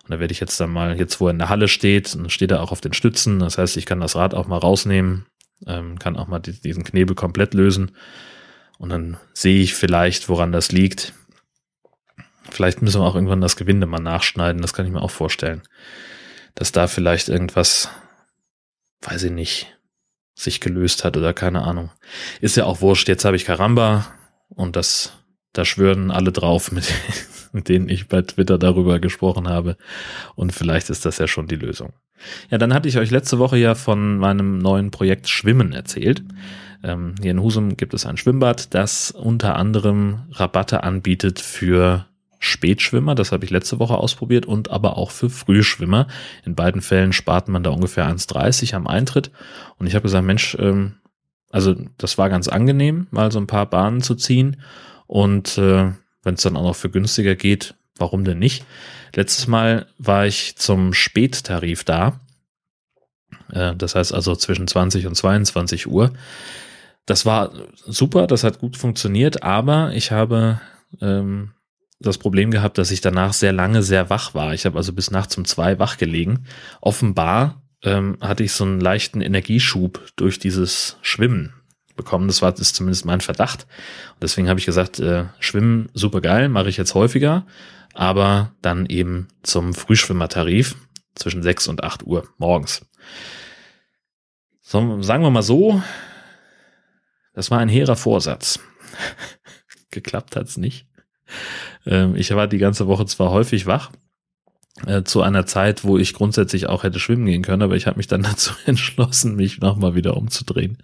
Und 0.04 0.10
da 0.10 0.20
werde 0.20 0.32
ich 0.32 0.40
jetzt 0.40 0.60
dann 0.60 0.70
mal, 0.70 0.98
jetzt 0.98 1.20
wo 1.20 1.28
er 1.28 1.30
in 1.30 1.38
der 1.38 1.48
Halle 1.48 1.66
steht, 1.66 2.14
dann 2.14 2.30
steht 2.30 2.50
er 2.50 2.62
auch 2.62 2.72
auf 2.72 2.80
den 2.80 2.92
Stützen. 2.92 3.38
Das 3.38 3.58
heißt, 3.58 3.76
ich 3.76 3.86
kann 3.86 4.00
das 4.00 4.16
Rad 4.16 4.34
auch 4.34 4.46
mal 4.46 4.58
rausnehmen, 4.58 5.26
ähm, 5.66 5.98
kann 5.98 6.16
auch 6.16 6.28
mal 6.28 6.40
die, 6.40 6.60
diesen 6.60 6.84
Knebel 6.84 7.16
komplett 7.16 7.54
lösen. 7.54 7.96
Und 8.78 8.90
dann 8.90 9.16
sehe 9.32 9.62
ich 9.62 9.74
vielleicht, 9.74 10.28
woran 10.28 10.52
das 10.52 10.72
liegt. 10.72 11.14
Vielleicht 12.50 12.82
müssen 12.82 13.00
wir 13.00 13.06
auch 13.06 13.14
irgendwann 13.14 13.40
das 13.40 13.56
Gewinde 13.56 13.86
mal 13.86 13.98
nachschneiden. 13.98 14.60
Das 14.60 14.74
kann 14.74 14.84
ich 14.84 14.92
mir 14.92 15.00
auch 15.00 15.10
vorstellen. 15.10 15.62
Dass 16.54 16.72
da 16.72 16.86
vielleicht 16.86 17.28
irgendwas, 17.28 17.88
weiß 19.02 19.24
ich 19.24 19.32
nicht, 19.32 19.74
sich 20.34 20.60
gelöst 20.60 21.04
hat 21.04 21.16
oder 21.16 21.32
keine 21.32 21.62
Ahnung. 21.62 21.90
Ist 22.40 22.56
ja 22.56 22.64
auch 22.64 22.80
wurscht. 22.80 23.08
Jetzt 23.08 23.24
habe 23.24 23.36
ich 23.36 23.44
Karamba 23.44 24.06
und 24.48 24.76
das, 24.76 25.12
da 25.52 25.64
schwören 25.64 26.10
alle 26.10 26.32
drauf, 26.32 26.72
mit, 27.52 27.68
denen 27.68 27.88
ich 27.88 28.08
bei 28.08 28.22
Twitter 28.22 28.58
darüber 28.58 28.98
gesprochen 28.98 29.48
habe. 29.48 29.76
Und 30.34 30.52
vielleicht 30.52 30.90
ist 30.90 31.04
das 31.04 31.18
ja 31.18 31.26
schon 31.26 31.46
die 31.46 31.56
Lösung. 31.56 31.92
Ja, 32.50 32.58
dann 32.58 32.74
hatte 32.74 32.88
ich 32.88 32.98
euch 32.98 33.10
letzte 33.10 33.38
Woche 33.38 33.56
ja 33.56 33.74
von 33.74 34.18
meinem 34.18 34.58
neuen 34.58 34.90
Projekt 34.90 35.28
Schwimmen 35.28 35.72
erzählt. 35.72 36.22
Ähm, 36.82 37.14
hier 37.20 37.30
in 37.30 37.42
Husum 37.42 37.76
gibt 37.76 37.94
es 37.94 38.06
ein 38.06 38.16
Schwimmbad, 38.16 38.74
das 38.74 39.10
unter 39.10 39.56
anderem 39.56 40.22
Rabatte 40.30 40.82
anbietet 40.82 41.40
für 41.40 42.06
Spätschwimmer, 42.44 43.14
das 43.14 43.32
habe 43.32 43.44
ich 43.44 43.50
letzte 43.50 43.78
Woche 43.78 43.96
ausprobiert, 43.96 44.46
und 44.46 44.70
aber 44.70 44.96
auch 44.96 45.10
für 45.10 45.30
Frühschwimmer. 45.30 46.06
In 46.44 46.54
beiden 46.54 46.82
Fällen 46.82 47.12
spart 47.12 47.48
man 47.48 47.62
da 47.62 47.70
ungefähr 47.70 48.06
1,30 48.06 48.74
am 48.74 48.86
Eintritt. 48.86 49.30
Und 49.78 49.86
ich 49.86 49.94
habe 49.94 50.02
gesagt, 50.04 50.24
Mensch, 50.24 50.56
ähm, 50.60 50.94
also 51.50 51.74
das 51.98 52.18
war 52.18 52.28
ganz 52.28 52.48
angenehm, 52.48 53.06
mal 53.10 53.30
so 53.30 53.38
ein 53.38 53.46
paar 53.46 53.66
Bahnen 53.66 54.02
zu 54.02 54.14
ziehen. 54.14 54.60
Und 55.06 55.58
äh, 55.58 55.92
wenn 56.22 56.34
es 56.34 56.42
dann 56.42 56.56
auch 56.56 56.64
noch 56.64 56.76
für 56.76 56.90
günstiger 56.90 57.34
geht, 57.34 57.74
warum 57.96 58.24
denn 58.24 58.38
nicht? 58.38 58.64
Letztes 59.14 59.46
Mal 59.46 59.86
war 59.98 60.26
ich 60.26 60.56
zum 60.56 60.92
Spättarif 60.92 61.84
da. 61.84 62.20
Äh, 63.52 63.76
das 63.76 63.94
heißt 63.94 64.12
also 64.12 64.34
zwischen 64.34 64.66
20 64.66 65.06
und 65.06 65.14
22 65.14 65.86
Uhr. 65.86 66.12
Das 67.06 67.26
war 67.26 67.52
super, 67.86 68.26
das 68.26 68.44
hat 68.44 68.58
gut 68.58 68.76
funktioniert, 68.76 69.42
aber 69.42 69.92
ich 69.94 70.10
habe 70.10 70.60
ähm, 71.00 71.52
das 72.04 72.18
Problem 72.18 72.50
gehabt, 72.50 72.78
dass 72.78 72.90
ich 72.90 73.00
danach 73.00 73.32
sehr 73.32 73.52
lange 73.52 73.82
sehr 73.82 74.10
wach 74.10 74.34
war. 74.34 74.54
Ich 74.54 74.66
habe 74.66 74.76
also 74.76 74.92
bis 74.92 75.10
nachts 75.10 75.36
um 75.36 75.44
zwei 75.44 75.78
wach 75.78 75.96
gelegen. 75.96 76.46
Offenbar 76.80 77.62
ähm, 77.82 78.16
hatte 78.20 78.44
ich 78.44 78.52
so 78.52 78.64
einen 78.64 78.80
leichten 78.80 79.20
Energieschub 79.20 80.00
durch 80.16 80.38
dieses 80.38 80.98
Schwimmen 81.02 81.54
bekommen. 81.96 82.26
Das 82.26 82.42
war 82.42 82.50
das 82.50 82.60
ist 82.60 82.76
zumindest 82.76 83.04
mein 83.04 83.20
Verdacht. 83.20 83.66
Und 84.14 84.22
deswegen 84.22 84.48
habe 84.48 84.58
ich 84.58 84.66
gesagt, 84.66 84.98
äh, 85.00 85.26
Schwimmen 85.38 85.88
super 85.94 86.20
geil, 86.20 86.48
mache 86.48 86.68
ich 86.68 86.76
jetzt 86.76 86.94
häufiger, 86.94 87.46
aber 87.92 88.52
dann 88.62 88.86
eben 88.86 89.28
zum 89.42 89.74
Frühschwimmertarif 89.74 90.76
zwischen 91.14 91.42
6 91.42 91.68
und 91.68 91.84
8 91.84 92.04
Uhr 92.04 92.28
morgens. 92.38 92.86
So, 94.60 95.02
sagen 95.02 95.22
wir 95.22 95.30
mal 95.30 95.42
so, 95.42 95.82
das 97.34 97.50
war 97.50 97.58
ein 97.58 97.68
hehrer 97.68 97.96
Vorsatz. 97.96 98.58
Geklappt 99.90 100.36
hat's 100.36 100.56
nicht. 100.56 100.86
Ähm, 101.86 102.16
ich 102.16 102.34
war 102.34 102.46
die 102.46 102.58
ganze 102.58 102.86
Woche 102.86 103.06
zwar 103.06 103.30
häufig 103.30 103.66
wach, 103.66 103.90
äh, 104.86 105.02
zu 105.04 105.22
einer 105.22 105.46
Zeit, 105.46 105.84
wo 105.84 105.98
ich 105.98 106.14
grundsätzlich 106.14 106.68
auch 106.68 106.82
hätte 106.82 106.98
schwimmen 106.98 107.26
gehen 107.26 107.42
können, 107.42 107.62
aber 107.62 107.76
ich 107.76 107.86
habe 107.86 107.96
mich 107.96 108.06
dann 108.06 108.22
dazu 108.24 108.52
entschlossen, 108.66 109.36
mich 109.36 109.60
nochmal 109.60 109.94
wieder 109.94 110.16
umzudrehen, 110.16 110.78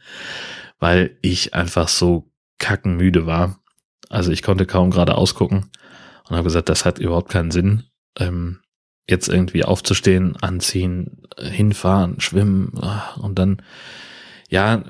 weil 0.79 1.16
ich 1.22 1.55
einfach 1.55 1.88
so 1.88 2.31
kackenmüde 2.59 3.26
war. 3.26 3.61
Also 4.09 4.33
ich 4.33 4.42
konnte 4.42 4.66
kaum 4.66 4.90
gerade 4.90 5.16
ausgucken 5.16 5.70
und 6.29 6.37
habe 6.37 6.44
gesagt, 6.44 6.68
das 6.68 6.85
hat 6.85 6.98
überhaupt 6.98 7.31
keinen 7.31 7.50
Sinn. 7.50 7.85
Ähm, 8.18 8.61
jetzt 9.09 9.29
irgendwie 9.29 9.64
aufzustehen, 9.64 10.37
anziehen, 10.37 11.26
hinfahren, 11.38 12.20
schwimmen 12.20 12.72
ah, 12.81 13.14
und 13.20 13.38
dann, 13.38 13.62
ja, 14.48 14.85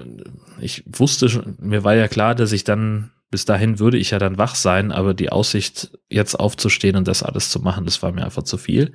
ich 0.61 0.85
wusste 0.87 1.29
schon, 1.29 1.57
mir 1.59 1.85
war 1.85 1.95
ja 1.95 2.07
klar, 2.07 2.35
dass 2.35 2.53
ich 2.53 2.65
dann 2.65 3.11
bis 3.31 3.45
dahin 3.45 3.79
würde 3.79 3.97
ich 3.97 4.11
ja 4.11 4.19
dann 4.19 4.39
wach 4.39 4.57
sein, 4.57 4.91
aber 4.91 5.15
die 5.15 5.31
Aussicht, 5.31 5.97
jetzt 6.09 6.35
aufzustehen 6.35 6.97
und 6.97 7.07
das 7.07 7.23
alles 7.23 7.51
zu 7.51 7.61
machen, 7.61 7.85
das 7.85 8.03
war 8.03 8.11
mir 8.11 8.25
einfach 8.25 8.43
zu 8.43 8.59
viel. 8.59 8.93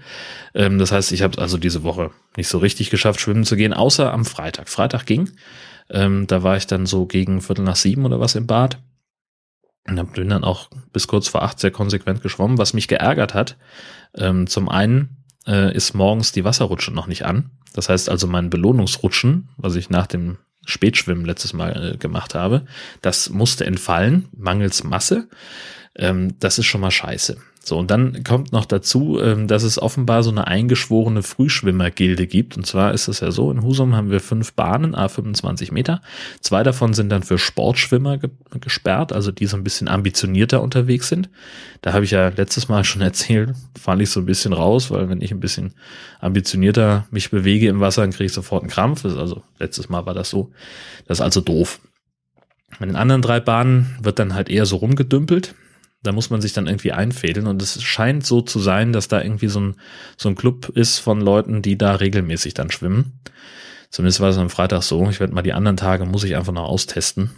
Ähm, 0.54 0.78
das 0.78 0.91
heißt, 0.91 1.13
ich 1.13 1.21
habe 1.21 1.38
also 1.39 1.58
diese 1.58 1.84
Woche 1.84 2.12
nicht 2.36 2.50
so 2.50 2.58
richtig 2.58 2.89
geschafft, 2.89 3.21
schwimmen 3.21 3.45
zu 3.45 3.56
gehen, 3.56 3.74
außer 3.74 4.12
am 4.12 4.26
Freitag. 4.26 4.67
Freitag 4.67 5.06
ging. 5.06 5.32
Ähm, 5.89 6.28
da 6.28 6.43
war 6.43 6.58
ich 6.58 6.67
dann 6.67 6.86
so 6.86 7.06
gegen 7.06 7.41
Viertel 7.41 7.63
nach 7.63 7.78
sieben 7.78 8.06
oder 8.06 8.19
was 8.19 8.36
im 8.36 8.45
Bad. 8.45 8.80
Und 9.88 10.13
bin 10.13 10.30
dann 10.30 10.43
auch 10.43 10.69
bis 10.91 11.08
kurz 11.08 11.28
vor 11.28 11.43
acht 11.43 11.60
sehr 11.60 11.71
konsequent 11.71 12.21
geschwommen, 12.21 12.58
was 12.58 12.74
mich 12.74 12.88
geärgert 12.88 13.34
hat. 13.34 13.56
Ähm, 14.15 14.48
zum 14.48 14.67
einen 14.67 15.24
äh, 15.48 15.74
ist 15.74 15.93
morgens 15.93 16.32
die 16.32 16.43
Wasserrutsche 16.43 16.91
noch 16.91 17.08
nicht 17.08 17.24
an. 17.24 17.52
Das 17.74 17.88
heißt 17.88 18.10
also 18.10 18.28
mein 18.28 18.50
Belohnungsrutschen, 18.50 19.50
was 19.58 19.76
ich 19.76 19.89
nach 19.89 20.08
dem 20.08 20.38
Spätschwimmen 20.65 21.25
letztes 21.25 21.54
Mal 21.54 21.93
äh, 21.93 21.97
gemacht 21.97 22.36
habe. 22.36 22.65
Das 23.01 23.30
musste 23.30 23.65
entfallen, 23.65 24.28
mangels 24.36 24.84
Masse. 24.84 25.28
Ähm, 25.95 26.38
das 26.39 26.60
ist 26.60 26.65
schon 26.65 26.82
mal 26.82 26.91
scheiße. 26.91 27.38
So, 27.67 27.80
und 27.80 27.89
dann 27.89 28.23
kommt 28.23 28.51
noch 28.51 28.65
dazu, 28.65 29.19
ähm, 29.19 29.47
dass 29.47 29.63
es 29.63 29.82
offenbar 29.82 30.21
so 30.21 30.30
eine 30.30 30.45
eingeschworene 30.45 31.23
Frühschwimmergilde 31.23 32.28
gibt. 32.28 32.56
Und 32.58 32.67
zwar 32.67 32.93
ist 32.93 33.08
es 33.08 33.21
ja 33.21 33.32
so, 33.32 33.49
in 33.49 33.63
Husum 33.63 33.95
haben 33.95 34.12
wir 34.12 34.19
fünf 34.19 34.54
Bahnen, 34.54 34.93
a 34.93 35.08
25 35.08 35.71
Meter. 35.71 36.04
Zwei 36.41 36.62
davon 36.62 36.93
sind 36.93 37.10
dann 37.10 37.23
für 37.23 37.39
Sportschwimmer 37.39 38.19
ge 38.19 38.30
gesperrt, 38.62 39.12
also 39.12 39.32
die 39.32 39.47
so 39.47 39.58
ein 39.58 39.63
bisschen 39.63 39.88
ambitionierter 39.88 40.62
unterwegs 40.62 41.10
sind. 41.10 41.30
Da 41.82 41.93
habe 41.93 42.06
ich 42.06 42.12
ja 42.12 42.30
letztes 42.30 42.69
Mal 42.69 42.84
schon 42.84 43.01
erzählt, 43.01 43.54
falle 43.80 44.04
ich 44.04 44.12
so 44.12 44.19
ein 44.19 44.28
bisschen 44.28 44.54
raus, 44.54 44.91
weil 44.91 45.10
wenn 45.10 45.21
ich 45.21 45.32
ein 45.32 45.39
bisschen 45.39 45.73
ambitionierter 46.19 47.08
mich 47.10 47.32
bewege 47.32 47.67
im 47.67 47.80
Wasser, 47.80 48.04
dann 48.04 48.12
kriege 48.12 48.25
ich 48.25 48.34
sofort 48.34 48.62
einen 48.62 48.69
Krampf. 48.69 49.06
Also 49.06 49.41
letztes 49.58 49.89
Mal 49.89 50.06
war 50.06 50.13
das 50.13 50.30
so. 50.30 50.51
Das 51.08 51.17
ist 51.17 51.23
also 51.23 51.41
doof. 51.41 51.80
Bei 52.80 52.86
den 52.86 52.95
anderen 52.95 53.23
drei 53.23 53.39
Bahnen 53.39 53.95
wird 54.04 54.19
dann 54.19 54.36
halt 54.36 54.49
eher 54.49 54.67
so 54.67 54.75
rumgedümpelt. 54.75 55.56
Da 56.06 56.12
muss 56.12 56.30
man 56.30 56.41
sich 56.41 56.54
dann 56.54 56.68
irgendwie 56.68 56.91
einfädeln 56.91 57.48
und 57.48 57.62
es 57.62 57.82
scheint 57.82 58.26
so 58.26 58.41
zu 58.41 58.60
sein, 58.60 58.94
dass 58.94 59.08
da 59.08 59.22
irgendwie 59.22 59.48
so 59.48 59.60
ein, 59.60 59.76
so 60.18 60.30
ein 60.30 60.36
Club 60.36 60.70
ist 60.70 61.00
von 61.00 61.22
Leuten, 61.22 61.62
die 61.62 61.78
da 61.78 61.96
regelmäßig 61.96 62.54
dann 62.54 62.72
schwimmen. 62.72 63.20
Zumindest 63.89 64.20
war 64.20 64.30
es 64.30 64.38
am 64.38 64.50
Freitag 64.50 64.84
so. 64.84 65.10
Ich 65.10 65.20
werde 65.20 65.34
mal 65.34 65.41
die 65.41 65.54
anderen 65.54 65.78
Tage, 65.78 66.06
muss 66.06 66.24
ich 66.24 66.36
einfach 66.36 66.54
noch 66.54 66.68
austesten. 66.68 67.32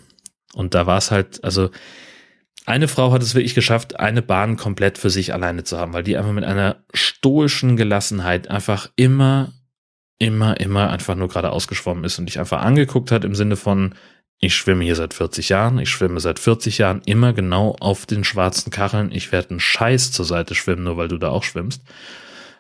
Und 0.54 0.74
da 0.74 0.88
war 0.88 0.98
es 0.98 1.12
halt, 1.12 1.44
also 1.44 1.70
eine 2.66 2.88
Frau 2.88 3.12
hat 3.12 3.22
es 3.22 3.36
wirklich 3.36 3.56
geschafft, 3.56 4.00
eine 4.00 4.22
Bahn 4.22 4.58
komplett 4.58 4.98
für 4.98 5.10
sich 5.10 5.34
alleine 5.34 5.64
zu 5.64 5.78
haben, 5.78 5.94
weil 5.94 6.04
die 6.04 6.18
einfach 6.18 6.34
mit 6.34 6.44
einer 6.44 6.84
stoischen 6.94 7.78
Gelassenheit 7.78 8.50
einfach 8.50 8.90
immer, 8.96 9.54
immer, 10.20 10.60
immer 10.60 10.90
einfach 10.90 11.16
nur 11.16 11.30
gerade 11.30 11.52
ausgeschwommen 11.52 12.04
ist 12.04 12.20
und 12.20 12.26
dich 12.26 12.40
einfach 12.40 12.62
angeguckt 12.62 13.12
hat 13.12 13.24
im 13.24 13.36
Sinne 13.36 13.56
von, 13.56 13.96
ich 14.40 14.56
schwimme 14.56 14.84
hier 14.84 14.96
seit 14.96 15.14
40 15.14 15.50
Jahren, 15.50 15.80
ich 15.80 15.90
schwimme 15.90 16.20
seit 16.20 16.40
40 16.40 16.78
Jahren 16.78 17.02
immer 17.06 17.34
genau 17.34 17.76
auf 17.80 18.06
den 18.06 18.24
schwarzen 18.24 18.72
Kacheln. 18.72 19.12
Ich 19.12 19.32
werde 19.32 19.52
einen 19.52 19.60
Scheiß 19.60 20.12
zur 20.12 20.26
Seite 20.26 20.54
schwimmen, 20.54 20.84
nur 20.84 20.98
weil 20.98 21.08
du 21.08 21.18
da 21.18 21.30
auch 21.30 21.44
schwimmst. 21.44 21.82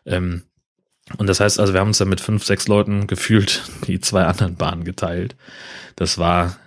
Ähm, 0.05 0.43
und 1.17 1.27
das 1.27 1.39
heißt 1.39 1.59
also, 1.59 1.73
wir 1.73 1.79
haben 1.79 1.89
uns 1.89 1.99
dann 1.99 2.09
mit 2.09 2.19
fünf, 2.19 2.43
sechs 2.43 2.67
Leuten 2.67 3.07
gefühlt 3.07 3.63
die 3.87 3.99
zwei 3.99 4.23
anderen 4.25 4.55
Bahnen 4.55 4.83
geteilt. 4.83 5.35
Das 5.95 6.17
war 6.17 6.57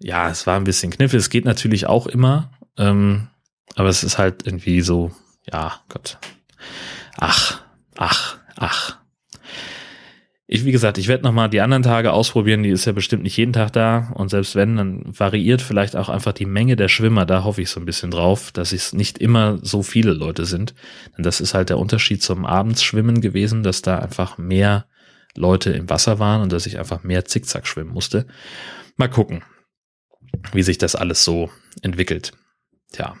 ja, 0.00 0.30
es 0.30 0.46
war 0.46 0.56
ein 0.56 0.64
bisschen 0.64 0.90
knifflig. 0.90 1.20
Es 1.20 1.30
geht 1.30 1.44
natürlich 1.44 1.86
auch 1.86 2.06
immer, 2.06 2.50
ähm, 2.76 3.28
aber 3.76 3.88
es 3.88 4.02
ist 4.02 4.18
halt 4.18 4.46
irgendwie 4.46 4.80
so, 4.80 5.12
ja, 5.50 5.80
Gott. 5.88 6.18
Ach, 7.18 7.60
ach, 7.96 8.38
ach. 8.56 8.99
Ich, 10.52 10.64
wie 10.64 10.72
gesagt, 10.72 10.98
ich 10.98 11.06
werde 11.06 11.22
nochmal 11.22 11.48
die 11.48 11.60
anderen 11.60 11.84
Tage 11.84 12.12
ausprobieren, 12.12 12.64
die 12.64 12.70
ist 12.70 12.84
ja 12.84 12.90
bestimmt 12.90 13.22
nicht 13.22 13.36
jeden 13.36 13.52
Tag 13.52 13.72
da. 13.72 14.10
Und 14.14 14.30
selbst 14.30 14.56
wenn, 14.56 14.74
dann 14.74 15.04
variiert 15.06 15.62
vielleicht 15.62 15.94
auch 15.94 16.08
einfach 16.08 16.32
die 16.32 16.44
Menge 16.44 16.74
der 16.74 16.88
Schwimmer. 16.88 17.24
Da 17.24 17.44
hoffe 17.44 17.62
ich 17.62 17.70
so 17.70 17.78
ein 17.78 17.86
bisschen 17.86 18.10
drauf, 18.10 18.50
dass 18.50 18.72
es 18.72 18.92
nicht 18.92 19.18
immer 19.18 19.60
so 19.62 19.84
viele 19.84 20.12
Leute 20.12 20.46
sind. 20.46 20.74
Denn 21.16 21.22
das 21.22 21.40
ist 21.40 21.54
halt 21.54 21.68
der 21.68 21.78
Unterschied 21.78 22.20
zum 22.20 22.44
Abendsschwimmen 22.44 23.20
gewesen, 23.20 23.62
dass 23.62 23.80
da 23.82 24.00
einfach 24.00 24.38
mehr 24.38 24.86
Leute 25.36 25.70
im 25.70 25.88
Wasser 25.88 26.18
waren 26.18 26.42
und 26.42 26.50
dass 26.50 26.66
ich 26.66 26.80
einfach 26.80 27.04
mehr 27.04 27.24
Zickzack 27.24 27.68
schwimmen 27.68 27.92
musste. 27.92 28.26
Mal 28.96 29.08
gucken, 29.08 29.44
wie 30.52 30.64
sich 30.64 30.78
das 30.78 30.96
alles 30.96 31.24
so 31.24 31.48
entwickelt. 31.82 32.32
Tja. 32.90 33.14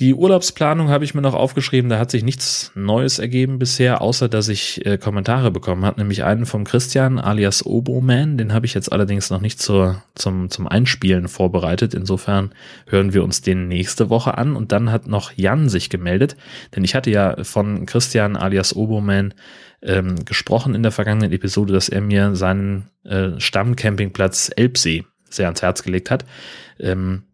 Die 0.00 0.14
Urlaubsplanung 0.14 0.88
habe 0.88 1.04
ich 1.04 1.14
mir 1.14 1.20
noch 1.20 1.34
aufgeschrieben, 1.34 1.90
da 1.90 1.98
hat 1.98 2.10
sich 2.10 2.24
nichts 2.24 2.72
Neues 2.74 3.18
ergeben 3.18 3.58
bisher, 3.58 4.00
außer 4.00 4.30
dass 4.30 4.48
ich 4.48 4.86
äh, 4.86 4.96
Kommentare 4.96 5.50
bekommen 5.50 5.84
habe, 5.84 6.00
nämlich 6.00 6.24
einen 6.24 6.46
vom 6.46 6.64
Christian 6.64 7.18
alias 7.18 7.66
Oboman, 7.66 8.38
den 8.38 8.54
habe 8.54 8.64
ich 8.64 8.72
jetzt 8.72 8.90
allerdings 8.90 9.28
noch 9.28 9.42
nicht 9.42 9.60
zur, 9.60 10.02
zum, 10.14 10.48
zum 10.48 10.66
Einspielen 10.66 11.28
vorbereitet, 11.28 11.92
insofern 11.92 12.54
hören 12.86 13.12
wir 13.12 13.22
uns 13.22 13.42
den 13.42 13.68
nächste 13.68 14.08
Woche 14.08 14.38
an. 14.38 14.56
Und 14.56 14.72
dann 14.72 14.90
hat 14.90 15.06
noch 15.06 15.32
Jan 15.36 15.68
sich 15.68 15.90
gemeldet, 15.90 16.34
denn 16.74 16.82
ich 16.82 16.94
hatte 16.94 17.10
ja 17.10 17.44
von 17.44 17.84
Christian 17.84 18.36
alias 18.36 18.74
Oboman 18.74 19.34
ähm, 19.82 20.24
gesprochen 20.24 20.74
in 20.74 20.82
der 20.82 20.92
vergangenen 20.92 21.30
Episode, 21.30 21.74
dass 21.74 21.90
er 21.90 22.00
mir 22.00 22.34
seinen 22.36 22.86
äh, 23.04 23.38
Stammcampingplatz 23.38 24.50
Elbsee 24.56 25.04
sehr 25.28 25.46
ans 25.46 25.60
Herz 25.60 25.82
gelegt 25.82 26.10
hat. 26.10 26.24
Ähm, 26.78 27.24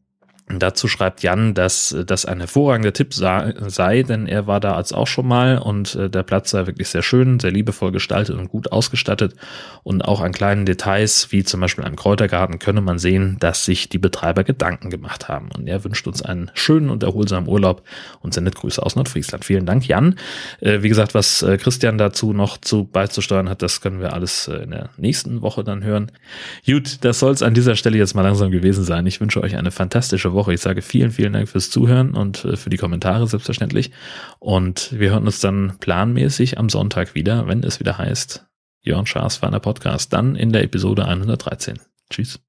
Dazu 0.49 0.87
schreibt 0.87 1.25
Jan, 1.25 1.55
dass 1.55 1.97
das 2.07 2.25
ein 2.25 2.39
hervorragender 2.39 2.93
Tipp 2.93 3.13
sei, 3.13 4.05
denn 4.05 4.29
er 4.29 4.47
war 4.47 4.61
da 4.61 4.77
als 4.77 4.93
auch 4.93 5.09
schon 5.09 5.27
mal 5.27 5.59
und 5.59 5.97
äh, 5.97 6.09
der 6.09 6.23
Platz 6.23 6.51
sei 6.51 6.69
wirklich 6.69 6.89
sehr 6.89 7.03
schön, 7.03 7.41
sehr 7.41 7.51
liebevoll 7.51 7.91
gestaltet 7.91 8.37
und 8.37 8.49
gut 8.49 8.71
ausgestattet. 8.71 9.35
Und 9.83 10.05
auch 10.05 10.21
an 10.21 10.31
kleinen 10.31 10.65
Details, 10.65 11.33
wie 11.33 11.43
zum 11.43 11.61
Beispiel 11.61 11.83
einem 11.83 11.97
Kräutergarten, 11.97 12.61
könne 12.61 12.81
man 12.81 13.01
sehen, 13.01 13.39
dass 13.41 13.65
sich 13.65 13.89
die 13.89 13.99
Betreiber 13.99 14.45
Gedanken 14.45 14.89
gemacht 14.89 15.27
haben. 15.27 15.49
Und 15.57 15.67
er 15.67 15.83
wünscht 15.83 16.07
uns 16.07 16.23
einen 16.23 16.53
schönen 16.55 16.91
und 16.91 17.03
erholsamen 17.03 17.49
Urlaub 17.49 17.83
und 18.21 18.33
sendet 18.33 18.55
Grüße 18.55 18.81
aus 18.81 18.95
Nordfriesland. 18.95 19.45
Vielen 19.45 19.67
Dank, 19.67 19.89
Jan. 19.89 20.15
Äh, 20.61 20.81
wie 20.83 20.89
gesagt, 20.89 21.15
was 21.15 21.43
äh, 21.43 21.57
Christian 21.59 21.99
dazu 21.99 22.33
noch 22.33 22.57
zu 22.57 22.85
beizusteuern 22.85 23.49
hat, 23.49 23.63
das 23.63 23.81
können 23.81 23.99
wir 23.99 24.13
alles 24.13 24.47
in 24.47 24.71
der 24.71 24.91
nächsten 24.97 25.43
Woche 25.43 25.65
dann 25.65 25.83
hören. 25.83 26.13
Gut, 26.65 26.99
das 27.05 27.19
soll 27.19 27.33
es 27.33 27.43
an 27.43 27.55
dieser 27.55 27.75
Stelle 27.75 27.99
jetzt 27.99 28.15
mal 28.15 28.23
langsam 28.23 28.53
gewesen 28.53 28.85
sein. 28.85 29.07
Ich 29.07 29.21
wünsche 29.21 29.43
euch 29.43 29.57
eine 29.57 29.73
fantastische 29.73 30.35
Woche. 30.35 30.36
Ich 30.49 30.61
sage 30.61 30.83
vielen, 30.83 31.11
vielen 31.11 31.33
Dank 31.33 31.49
fürs 31.49 31.71
Zuhören 31.71 32.15
und 32.15 32.45
äh, 32.45 32.57
für 32.57 32.71
die 32.71 32.77
Kommentare 32.77 33.27
selbstverständlich. 33.27 33.91
Und 34.39 34.99
wir 34.99 35.11
hören 35.11 35.27
uns 35.27 35.41
dann 35.41 35.79
planmäßig 35.81 36.59
am 36.59 36.69
Sonntag 36.69 37.15
wieder, 37.15 37.49
wenn 37.49 37.63
es 37.63 37.81
wieder 37.81 37.99
heißt 37.99 38.47
Jörn 38.83 39.07
Schaas 39.07 39.39
für 39.39 39.47
einer 39.47 39.61
Podcast. 39.61 40.13
Dann 40.13 40.37
in 40.37 40.53
der 40.53 40.63
Episode 40.63 41.07
113. 41.07 41.79
Tschüss. 42.11 42.41